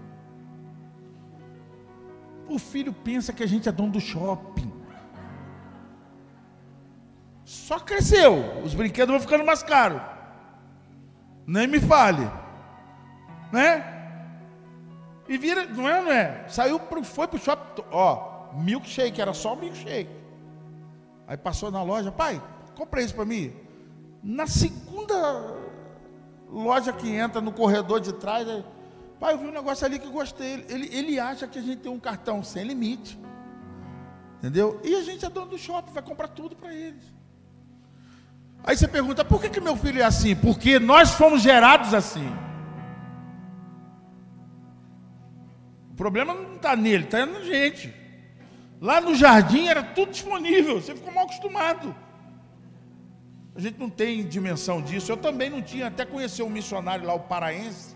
[2.49, 4.73] O filho pensa que a gente é dono do shopping.
[7.45, 8.63] Só cresceu.
[8.63, 10.01] Os brinquedos vão ficando mais caros.
[11.47, 12.31] Nem me fale.
[13.53, 13.93] Né?
[15.29, 16.45] E vira, não é, não é?
[16.49, 20.11] Saiu, pro, foi pro shopping, ó, milkshake, era só milkshake.
[21.27, 22.43] Aí passou na loja, pai,
[22.77, 23.53] compra isso para mim.
[24.23, 25.15] Na segunda
[26.49, 28.47] loja que entra no corredor de trás,
[29.23, 30.67] pai, eu vi um negócio ali que gostei.
[30.69, 33.17] Ele, ele acha que a gente tem um cartão sem limite.
[34.39, 34.81] Entendeu?
[34.83, 37.05] E a gente é dono do shopping, vai comprar tudo para eles.
[38.65, 40.35] Aí você pergunta, por que, que meu filho é assim?
[40.35, 42.29] Porque nós fomos gerados assim.
[45.93, 47.95] O problema não está nele, está na gente.
[48.81, 51.95] Lá no jardim era tudo disponível, você ficou mal acostumado.
[53.55, 55.13] A gente não tem dimensão disso.
[55.13, 57.95] Eu também não tinha, até conhecer um missionário lá, o paraense,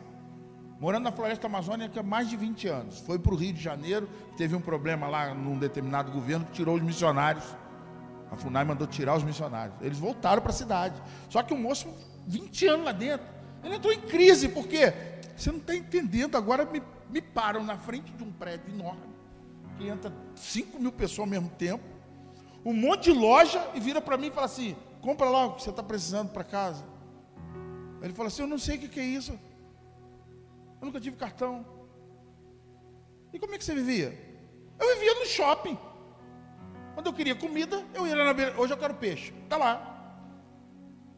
[0.81, 2.99] morando na floresta amazônica há mais de 20 anos.
[3.01, 6.77] Foi para o Rio de Janeiro, teve um problema lá num determinado governo que tirou
[6.77, 7.45] os missionários.
[8.31, 9.77] A FUNAI mandou tirar os missionários.
[9.81, 11.01] Eles voltaram para a cidade.
[11.29, 11.89] Só que o moço,
[12.27, 13.27] 20 anos lá dentro,
[13.63, 14.93] ele entrou em crise, porque
[15.37, 19.03] você não está entendendo, agora me me param na frente de um prédio enorme,
[19.77, 21.85] que entra 5 mil pessoas ao mesmo tempo,
[22.65, 25.63] um monte de loja, e vira para mim e fala assim: compra lá o que
[25.63, 26.85] você está precisando para casa.
[28.03, 29.39] Ele fala assim: eu não sei o que, que é isso,
[30.81, 31.65] eu nunca tive cartão.
[33.33, 34.17] E como é que você vivia?
[34.79, 35.79] Eu vivia no shopping.
[36.95, 38.59] Quando eu queria comida, eu ia na beira.
[38.61, 39.33] Hoje eu quero peixe.
[39.45, 39.93] Está lá.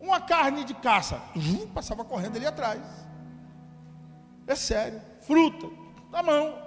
[0.01, 1.21] Uma carne de caça.
[1.75, 2.83] passava correndo ali atrás.
[4.47, 5.69] É sério fruta,
[6.11, 6.59] na mão.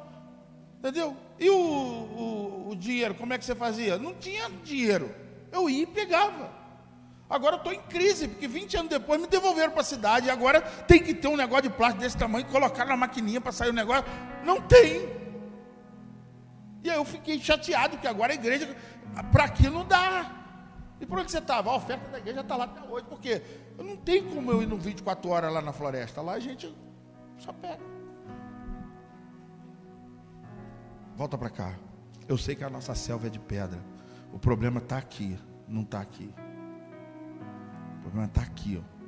[0.77, 1.17] Entendeu?
[1.39, 3.97] E o, o, o dinheiro, como é que você fazia?
[3.97, 5.13] Não tinha dinheiro.
[5.51, 6.60] Eu ia e pegava.
[7.31, 10.27] Agora eu estou em crise, porque 20 anos depois me devolveram para a cidade.
[10.27, 13.53] E agora tem que ter um negócio de plástico desse tamanho, colocar na maquininha para
[13.53, 14.03] sair o negócio.
[14.43, 15.07] Não tem.
[16.83, 18.75] E aí eu fiquei chateado, que agora a igreja,
[19.31, 20.29] para aqui não dá.
[20.99, 21.71] E por onde você estava?
[21.71, 23.05] A oferta da igreja está lá até hoje.
[23.07, 23.41] Porque
[23.77, 26.21] eu não tenho como eu ir no 24 horas lá na floresta.
[26.21, 26.75] Lá a gente
[27.37, 27.79] só pega.
[31.15, 31.75] Volta para cá.
[32.27, 33.79] Eu sei que a nossa selva é de pedra.
[34.33, 36.33] O problema está aqui, não está aqui.
[38.01, 39.01] O problema está aqui, ó.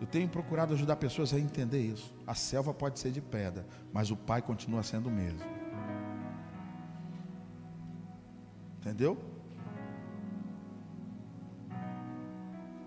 [0.00, 2.14] Eu tenho procurado ajudar pessoas a entender isso.
[2.26, 5.40] A selva pode ser de pedra, mas o pai continua sendo o mesmo.
[8.78, 9.16] Entendeu?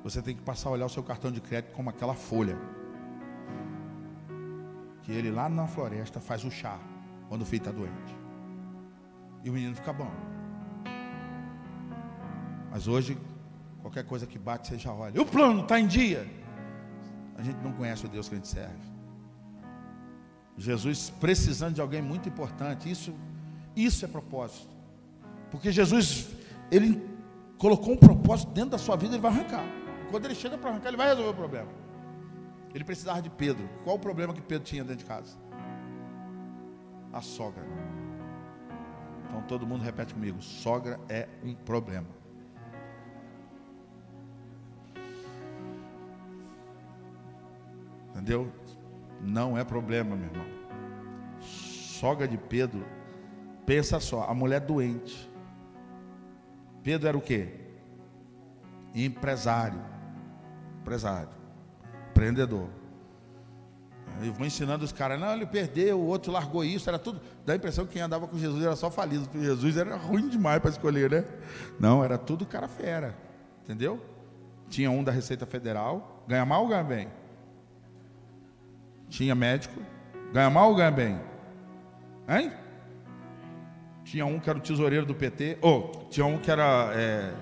[0.03, 2.57] Você tem que passar a olhar o seu cartão de crédito como aquela folha
[5.03, 6.77] que ele lá na floresta faz o chá
[7.29, 8.15] quando o filho está doente.
[9.43, 10.11] E o menino fica bom.
[12.69, 13.17] Mas hoje,
[13.87, 15.21] qualquer coisa que bate, você já olha.
[15.21, 16.27] O plano está em dia.
[17.37, 18.75] A gente não conhece o Deus que a gente serve.
[20.57, 22.91] Jesus precisando de alguém muito importante.
[22.91, 23.15] Isso,
[23.75, 24.67] isso é propósito.
[25.49, 26.27] Porque Jesus,
[26.69, 27.01] ele
[27.57, 29.63] colocou um propósito dentro da sua vida, ele vai arrancar.
[30.11, 31.69] Quando ele chega para arrancar, ele vai resolver o problema.
[32.73, 33.69] Ele precisava de Pedro.
[33.85, 35.37] Qual o problema que Pedro tinha dentro de casa?
[37.13, 37.63] A sogra.
[39.27, 42.16] Então todo mundo repete comigo: sogra é um problema.
[48.17, 48.51] Entendeu?
[49.21, 50.45] Não é problema, meu irmão.
[51.39, 52.85] Sogra de Pedro,
[53.65, 55.31] pensa só, a mulher doente.
[56.83, 57.49] Pedro era o quê?
[58.93, 59.79] Empresário.
[60.81, 61.37] Empresário
[62.17, 62.67] empreendedor.
[64.23, 67.21] Eu vou ensinando os caras, não, ele perdeu, o outro largou isso, era tudo.
[67.45, 70.59] Dá a impressão que quem andava com Jesus era só falido, Jesus era ruim demais
[70.59, 71.25] para escolher, né?
[71.79, 73.15] Não, era tudo cara fera,
[73.63, 74.03] entendeu?
[74.69, 77.09] Tinha um da Receita Federal, ganha mal ou ganha bem?
[79.09, 79.81] Tinha médico,
[80.33, 81.19] ganha mal ou ganha bem?
[82.27, 82.51] Hein?
[84.03, 86.91] Tinha um que era o tesoureiro do PT, ou oh, tinha um que era.
[86.93, 87.33] É,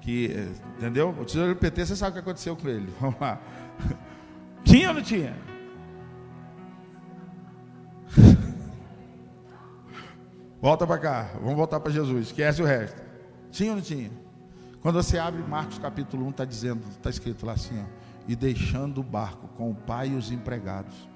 [0.00, 1.10] que, entendeu?
[1.10, 2.92] O tesoureiro do PT, você sabe o que aconteceu com ele.
[3.00, 3.40] Vamos lá.
[4.64, 5.36] Tinha ou não tinha?
[10.60, 13.00] Volta para cá, vamos voltar para Jesus, esquece o resto.
[13.52, 14.10] Tinha ou não tinha?
[14.80, 17.84] Quando você abre Marcos capítulo 1, está dizendo, está escrito lá assim, ó,
[18.28, 21.08] e deixando o barco com o pai e os empregados.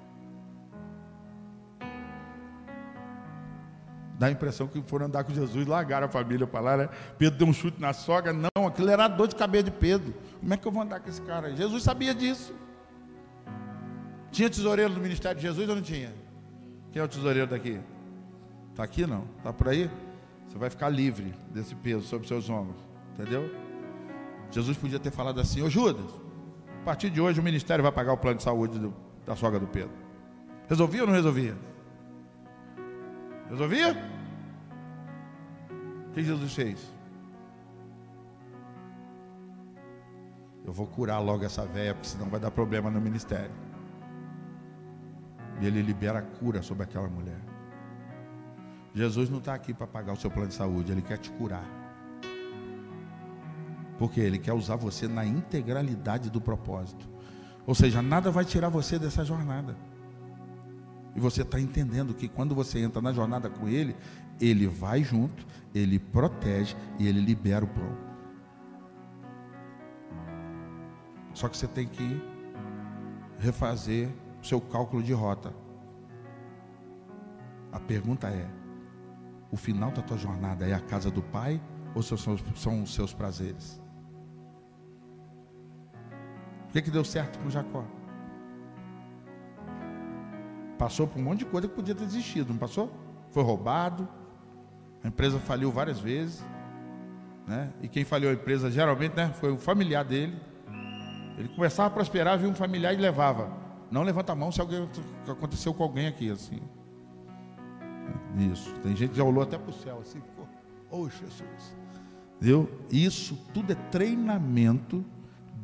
[4.19, 6.89] Dá a impressão que foram andar com Jesus, largaram a família para lá, né?
[7.19, 8.33] Pedro deu um chute na sogra.
[8.33, 10.15] Não, aquilo era dor de cabeça de Pedro.
[10.41, 11.55] Como é que eu vou andar com esse cara?
[11.55, 12.55] Jesus sabia disso.
[14.31, 16.15] Tinha tesoureiro do ministério de Jesus ou não tinha?
[16.93, 17.81] Quem é o tesoureiro daqui?
[18.71, 19.27] Está aqui não?
[19.39, 19.91] Está por aí?
[20.49, 22.81] Você vai ficar livre desse peso sobre seus ombros.
[23.15, 23.51] Entendeu?
[24.51, 26.22] Jesus podia ter falado assim: Ô Judas,
[26.83, 28.93] a partir de hoje o ministério vai pagar o plano de saúde do,
[29.25, 29.93] da sogra do Pedro.
[30.69, 31.57] Resolvia ou não resolvia?
[33.49, 33.97] Resolvia?
[36.09, 36.93] O que Jesus fez?
[40.65, 43.53] Eu vou curar logo essa velha, porque senão vai dar problema no ministério.
[45.61, 47.39] E ele libera a cura sobre aquela mulher.
[48.93, 51.82] Jesus não está aqui para pagar o seu plano de saúde, Ele quer te curar.
[53.99, 57.09] Porque Ele quer usar você na integralidade do propósito.
[57.67, 59.77] Ou seja, nada vai tirar você dessa jornada.
[61.15, 63.95] E você está entendendo que quando você entra na jornada com Ele,
[64.41, 68.13] Ele vai junto, Ele protege e Ele libera o pão.
[71.35, 72.23] Só que você tem que
[73.39, 74.09] refazer
[74.41, 75.53] o seu cálculo de rota.
[77.71, 78.49] A pergunta é:
[79.51, 81.61] o final da tua jornada é a casa do Pai
[81.95, 82.17] ou são,
[82.55, 83.82] são os seus prazeres?
[86.73, 87.85] O que, que deu certo com Jacó?
[90.79, 92.91] Passou por um monte de coisa que podia ter desistido, não passou?
[93.31, 94.09] Foi roubado,
[95.05, 96.43] a empresa faliu várias vezes,
[97.47, 97.71] né?
[97.83, 100.35] E quem falhou a empresa geralmente né, foi o familiar dele.
[101.37, 103.53] Ele começava a prosperar, viu um familiar e levava.
[103.91, 104.89] Não levanta a mão se alguém
[105.29, 106.63] aconteceu com alguém aqui assim.
[108.51, 108.73] Isso.
[108.77, 110.49] Tem gente que já olhou até para o céu assim, ficou,
[110.91, 111.77] oh Jesus.
[112.41, 112.67] Viu?
[112.91, 115.05] Isso tudo é treinamento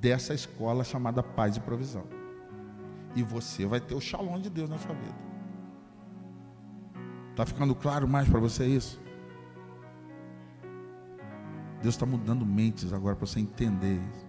[0.00, 2.04] dessa escola chamada paz e provisão.
[3.14, 5.28] E você vai ter o shalom de Deus na sua vida.
[7.30, 9.00] Está ficando claro mais para você isso?
[11.82, 14.26] Deus está mudando mentes agora para você entender isso.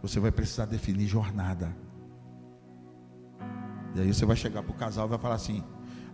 [0.00, 1.74] Você vai precisar definir jornada.
[3.94, 5.62] E aí você vai chegar para o casal e vai falar assim: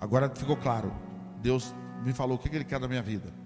[0.01, 0.93] agora ficou claro,
[1.41, 1.75] Deus
[2.05, 3.44] me falou o que Ele quer da minha vida.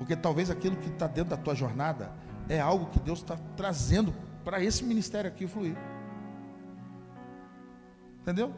[0.00, 2.10] Porque talvez aquilo que está dentro da tua jornada
[2.48, 5.76] é algo que Deus está trazendo para esse ministério aqui fluir.
[8.22, 8.50] Entendeu?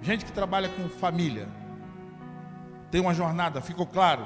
[0.00, 1.48] Gente que trabalha com família,
[2.88, 4.24] tem uma jornada, ficou claro?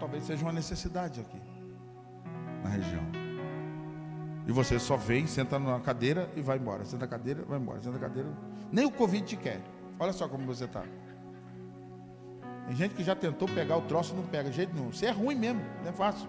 [0.00, 1.40] Talvez seja uma necessidade aqui
[2.64, 3.04] na região.
[4.48, 6.84] E você só vem, senta na cadeira e vai embora.
[6.84, 7.80] Senta na cadeira, vai embora.
[7.80, 8.28] Senta na cadeira.
[8.72, 9.60] Nem o Covid te quer.
[9.96, 10.82] Olha só como você está.
[12.66, 14.92] Tem gente que já tentou pegar o troço e não pega jeito nenhum.
[14.92, 16.28] Você é ruim mesmo, não é fácil.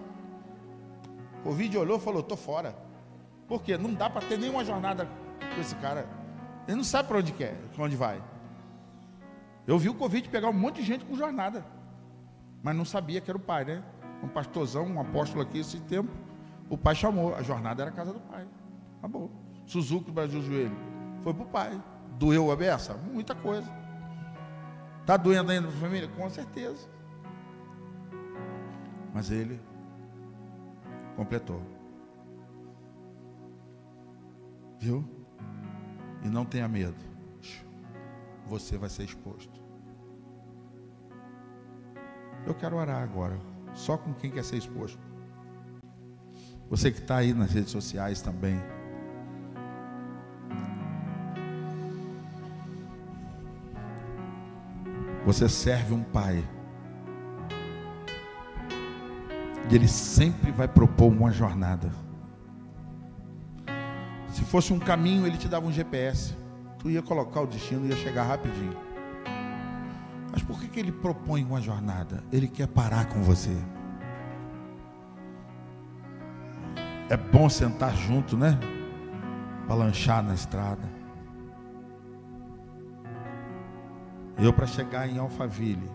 [1.42, 2.76] Covid olhou e falou: tô fora.
[3.46, 3.76] Por quê?
[3.76, 5.08] Não dá para ter nenhuma jornada
[5.54, 6.06] com esse cara.
[6.66, 8.22] Ele não sabe para onde quer, para onde vai.
[9.66, 11.64] Eu vi o Covid pegar um monte de gente com jornada.
[12.62, 13.82] Mas não sabia que era o pai, né?
[14.22, 16.10] Um pastorzão, um apóstolo aqui esse tempo.
[16.68, 18.46] O pai chamou, a jornada era a casa do pai.
[18.98, 19.30] Acabou.
[19.66, 20.76] Suzuki Brasil Joelho.
[21.22, 21.82] Foi para o pai.
[22.18, 22.94] Doeu a beça?
[22.94, 23.70] Muita coisa.
[25.08, 26.06] Está doendo ainda para a família?
[26.06, 26.86] Com certeza.
[29.14, 29.58] Mas ele
[31.16, 31.62] completou.
[34.78, 35.02] Viu?
[36.22, 37.02] E não tenha medo.
[38.48, 39.58] Você vai ser exposto.
[42.46, 43.40] Eu quero orar agora.
[43.72, 45.00] Só com quem quer ser exposto.
[46.68, 48.60] Você que está aí nas redes sociais também.
[55.28, 56.42] Você serve um pai.
[59.70, 61.92] E ele sempre vai propor uma jornada.
[64.28, 66.34] Se fosse um caminho, ele te dava um GPS.
[66.78, 68.74] Tu ia colocar o destino e ia chegar rapidinho.
[70.32, 72.24] Mas por que, que ele propõe uma jornada?
[72.32, 73.54] Ele quer parar com você.
[77.10, 78.58] É bom sentar junto, né?
[79.66, 80.97] Para lanchar na estrada.
[84.38, 85.90] Eu, para chegar em Alphaville,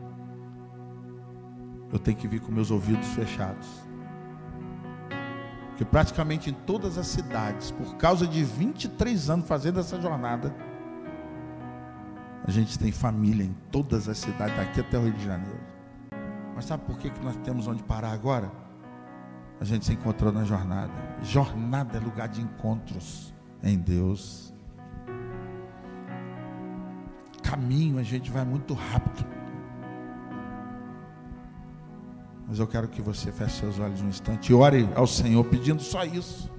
[1.91, 3.67] eu tenho que vir com meus ouvidos fechados.
[5.69, 10.53] Porque praticamente em todas as cidades, por causa de 23 anos fazendo essa jornada,
[12.45, 15.61] A gente tem família em todas as cidades, daqui até o Rio de Janeiro.
[16.53, 18.51] Mas sabe por que, que nós temos onde parar agora?
[19.61, 20.91] A gente se encontrou na jornada.
[21.21, 23.33] Jornada é lugar de encontros
[23.63, 24.52] em Deus.
[27.53, 29.23] Caminho a gente vai muito rápido.
[32.47, 35.79] Mas eu quero que você feche seus olhos um instante e ore ao Senhor pedindo
[35.79, 36.51] só isso.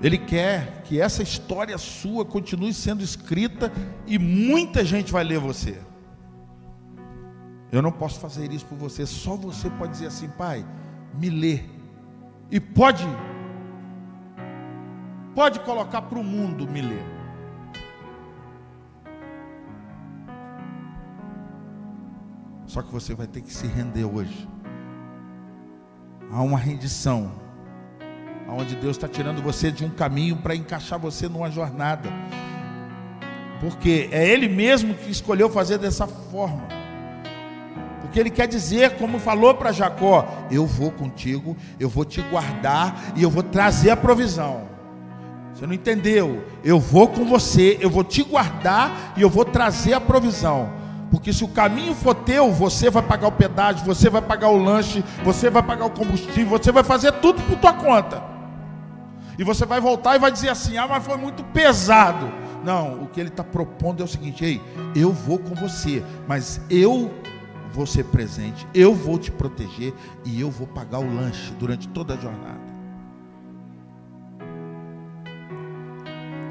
[0.00, 3.72] Ele quer que essa história sua continue sendo escrita
[4.06, 5.82] e muita gente vai ler você.
[7.72, 10.64] Eu não posso fazer isso por você, só você pode dizer assim, pai,
[11.18, 11.64] me lê.
[12.48, 13.04] E pode,
[15.34, 17.15] pode colocar para o mundo me ler.
[22.76, 24.46] Só que você vai ter que se render hoje.
[26.30, 27.32] Há uma rendição,
[28.46, 32.10] onde Deus está tirando você de um caminho para encaixar você numa jornada.
[33.60, 36.68] Porque é Ele mesmo que escolheu fazer dessa forma.
[38.02, 43.14] Porque Ele quer dizer, como falou para Jacó: Eu vou contigo, eu vou te guardar
[43.16, 44.68] e eu vou trazer a provisão.
[45.54, 46.44] Você não entendeu?
[46.62, 50.84] Eu vou com você, eu vou te guardar e eu vou trazer a provisão.
[51.16, 54.62] Porque se o caminho for teu, você vai pagar o pedágio, você vai pagar o
[54.62, 58.22] lanche, você vai pagar o combustível, você vai fazer tudo por tua conta.
[59.38, 62.30] E você vai voltar e vai dizer assim: ah, mas foi muito pesado.
[62.62, 64.60] Não, o que ele está propondo é o seguinte: ei,
[64.94, 67.10] eu vou com você, mas eu
[67.72, 72.12] vou ser presente, eu vou te proteger e eu vou pagar o lanche durante toda
[72.12, 72.60] a jornada.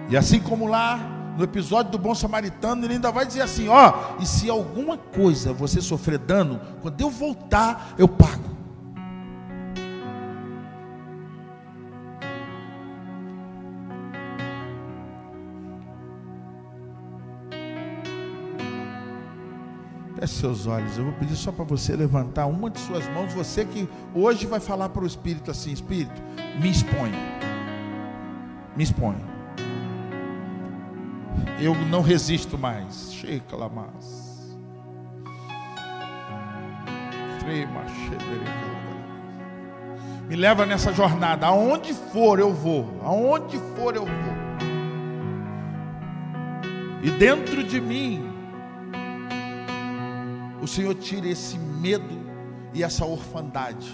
[0.10, 4.16] E assim como lá no episódio do bom samaritano, ele ainda vai dizer assim: ó,
[4.20, 8.56] e se alguma coisa você sofrer dano, quando eu voltar, eu pago.
[20.18, 20.98] Feche seus olhos.
[20.98, 23.34] Eu vou pedir só para você levantar uma de suas mãos.
[23.34, 26.22] Você que hoje vai falar para o Espírito assim: Espírito,
[26.62, 27.12] me expõe.
[28.78, 29.35] Me expõe
[31.60, 33.14] eu não resisto mais.
[33.14, 33.56] Checa.
[40.28, 41.46] Me leva nessa jornada.
[41.48, 43.00] Aonde for eu vou.
[43.04, 44.36] Aonde for eu vou.
[47.04, 48.28] E dentro de mim,
[50.62, 52.26] o Senhor tira esse medo
[52.74, 53.92] e essa orfandade.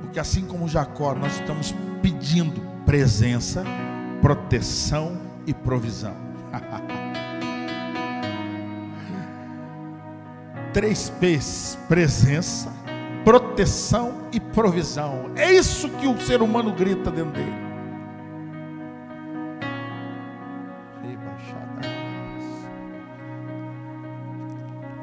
[0.00, 3.62] Porque assim como Jacó, nós estamos pedindo presença,
[4.20, 5.16] proteção
[5.46, 6.14] e provisão.
[10.72, 12.72] Três P's: presença,
[13.24, 15.30] proteção e provisão.
[15.36, 17.68] É isso que o ser humano grita dentro dele.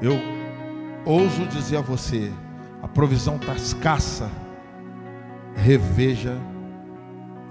[0.01, 0.19] Eu
[1.03, 2.31] ouso dizer a você:
[2.81, 4.29] a provisão está escassa.
[5.55, 6.37] Reveja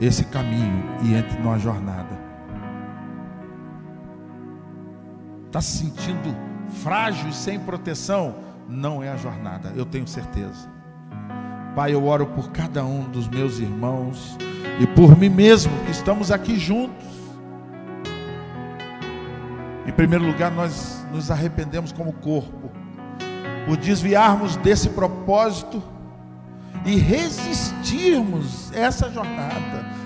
[0.01, 2.25] esse caminho e entre numa jornada.
[5.55, 6.37] está se sentindo
[6.83, 8.35] frágil sem proteção,
[8.69, 10.69] não é a jornada, eu tenho certeza.
[11.77, 14.37] Pai, eu oro por cada um dos meus irmãos
[14.81, 17.07] e por mim mesmo que estamos aqui juntos.
[19.87, 22.73] Em primeiro lugar, nós nos arrependemos como corpo
[23.65, 25.81] por desviarmos desse propósito
[26.85, 30.05] e resistirmos essa jornada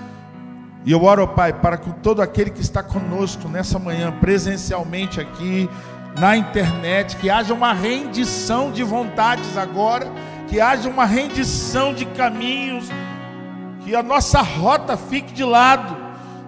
[0.85, 5.69] e eu oro, Pai, para que todo aquele que está conosco nessa manhã, presencialmente aqui,
[6.17, 10.11] na internet, que haja uma rendição de vontades agora,
[10.47, 12.89] que haja uma rendição de caminhos,
[13.81, 15.97] que a nossa rota fique de lado,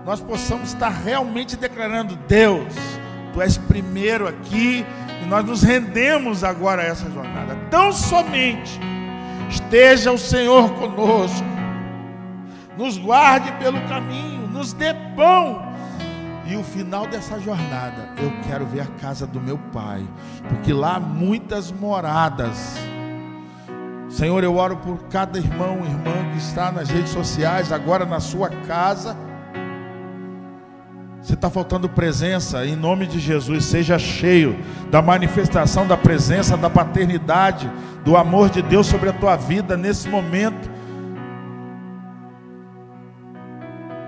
[0.05, 2.73] nós possamos estar realmente declarando: Deus,
[3.33, 4.85] Tu és primeiro aqui,
[5.21, 7.55] e nós nos rendemos agora a essa jornada.
[7.69, 8.79] Tão somente
[9.51, 11.51] esteja o Senhor conosco
[12.81, 15.71] nos guarde pelo caminho, nos dê pão.
[16.47, 20.03] E o final dessa jornada, eu quero ver a casa do meu pai,
[20.49, 22.75] porque lá há muitas moradas.
[24.09, 28.49] Senhor, eu oro por cada irmão irmã que está nas redes sociais, agora na sua
[28.49, 29.15] casa.
[31.21, 34.57] Se está faltando presença, em nome de Jesus, seja cheio
[34.89, 37.69] da manifestação da presença, da paternidade,
[38.03, 40.69] do amor de Deus sobre a tua vida nesse momento.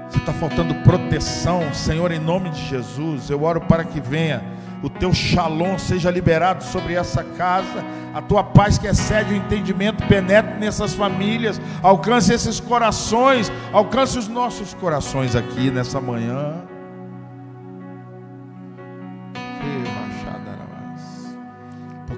[0.09, 4.43] Se está faltando proteção, Senhor, em nome de Jesus, eu oro para que venha
[4.81, 10.05] o teu shalom seja liberado sobre essa casa, a tua paz que excede o entendimento
[10.07, 16.72] penetre nessas famílias, alcance esses corações, alcance os nossos corações aqui nessa manhã.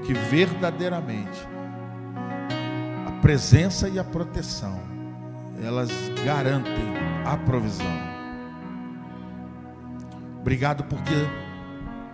[0.05, 1.47] Que verdadeiramente
[3.07, 4.79] a presença e a proteção
[5.63, 5.89] elas
[6.23, 6.85] garantem
[7.25, 8.15] a provisão.
[10.39, 11.27] Obrigado porque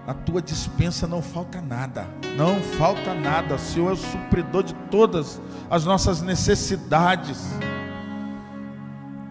[0.07, 2.07] na tua dispensa não falta nada.
[2.37, 3.55] Não falta nada.
[3.55, 7.53] O Senhor é o supridor de todas as nossas necessidades.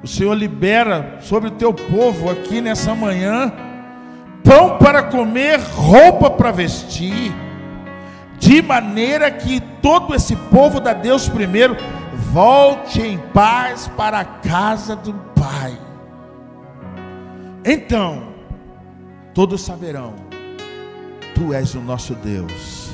[0.03, 3.53] O Senhor libera sobre o teu povo aqui nessa manhã
[4.45, 7.33] pão para comer, roupa para vestir,
[8.41, 11.77] de maneira que todo esse povo da Deus primeiro
[12.33, 15.79] volte em paz para a casa do Pai.
[17.65, 18.33] Então,
[19.35, 20.15] todos saberão:
[21.35, 22.91] Tu és o nosso Deus.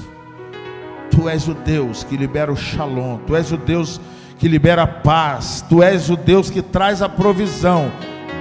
[1.10, 3.18] Tu és o Deus que libera o shalom.
[3.18, 4.00] Tu és o Deus
[4.38, 5.64] que libera a paz.
[5.68, 7.90] Tu és o Deus que traz a provisão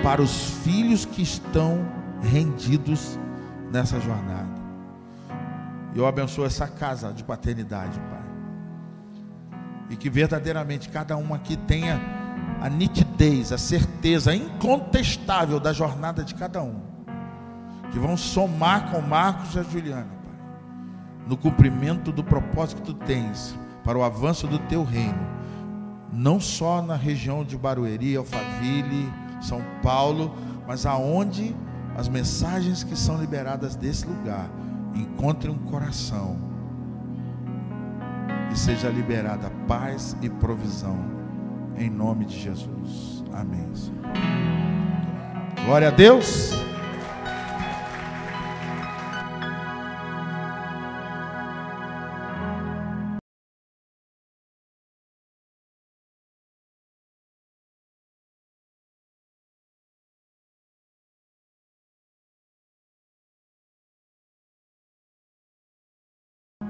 [0.03, 1.85] para os filhos que estão
[2.21, 3.17] rendidos
[3.71, 4.44] nessa jornada.
[5.95, 8.25] Eu abençoo essa casa de paternidade, Pai.
[9.89, 12.01] E que verdadeiramente cada um aqui tenha
[12.61, 16.95] a nitidez, a certeza incontestável da jornada de cada um
[17.91, 20.35] que vão somar com Marcos e a Juliana, Pai,
[21.25, 25.25] no cumprimento do propósito que tu tens para o avanço do teu reino,
[26.11, 29.09] não só na região de Barueri, Alphaville,
[29.41, 30.35] São Paulo,
[30.67, 31.55] mas aonde
[31.95, 34.49] as mensagens que são liberadas desse lugar
[34.95, 36.37] encontrem um coração
[38.51, 40.97] e seja liberada paz e provisão
[41.77, 43.23] em nome de Jesus.
[43.33, 43.65] Amém.
[45.65, 46.51] Glória a Deus.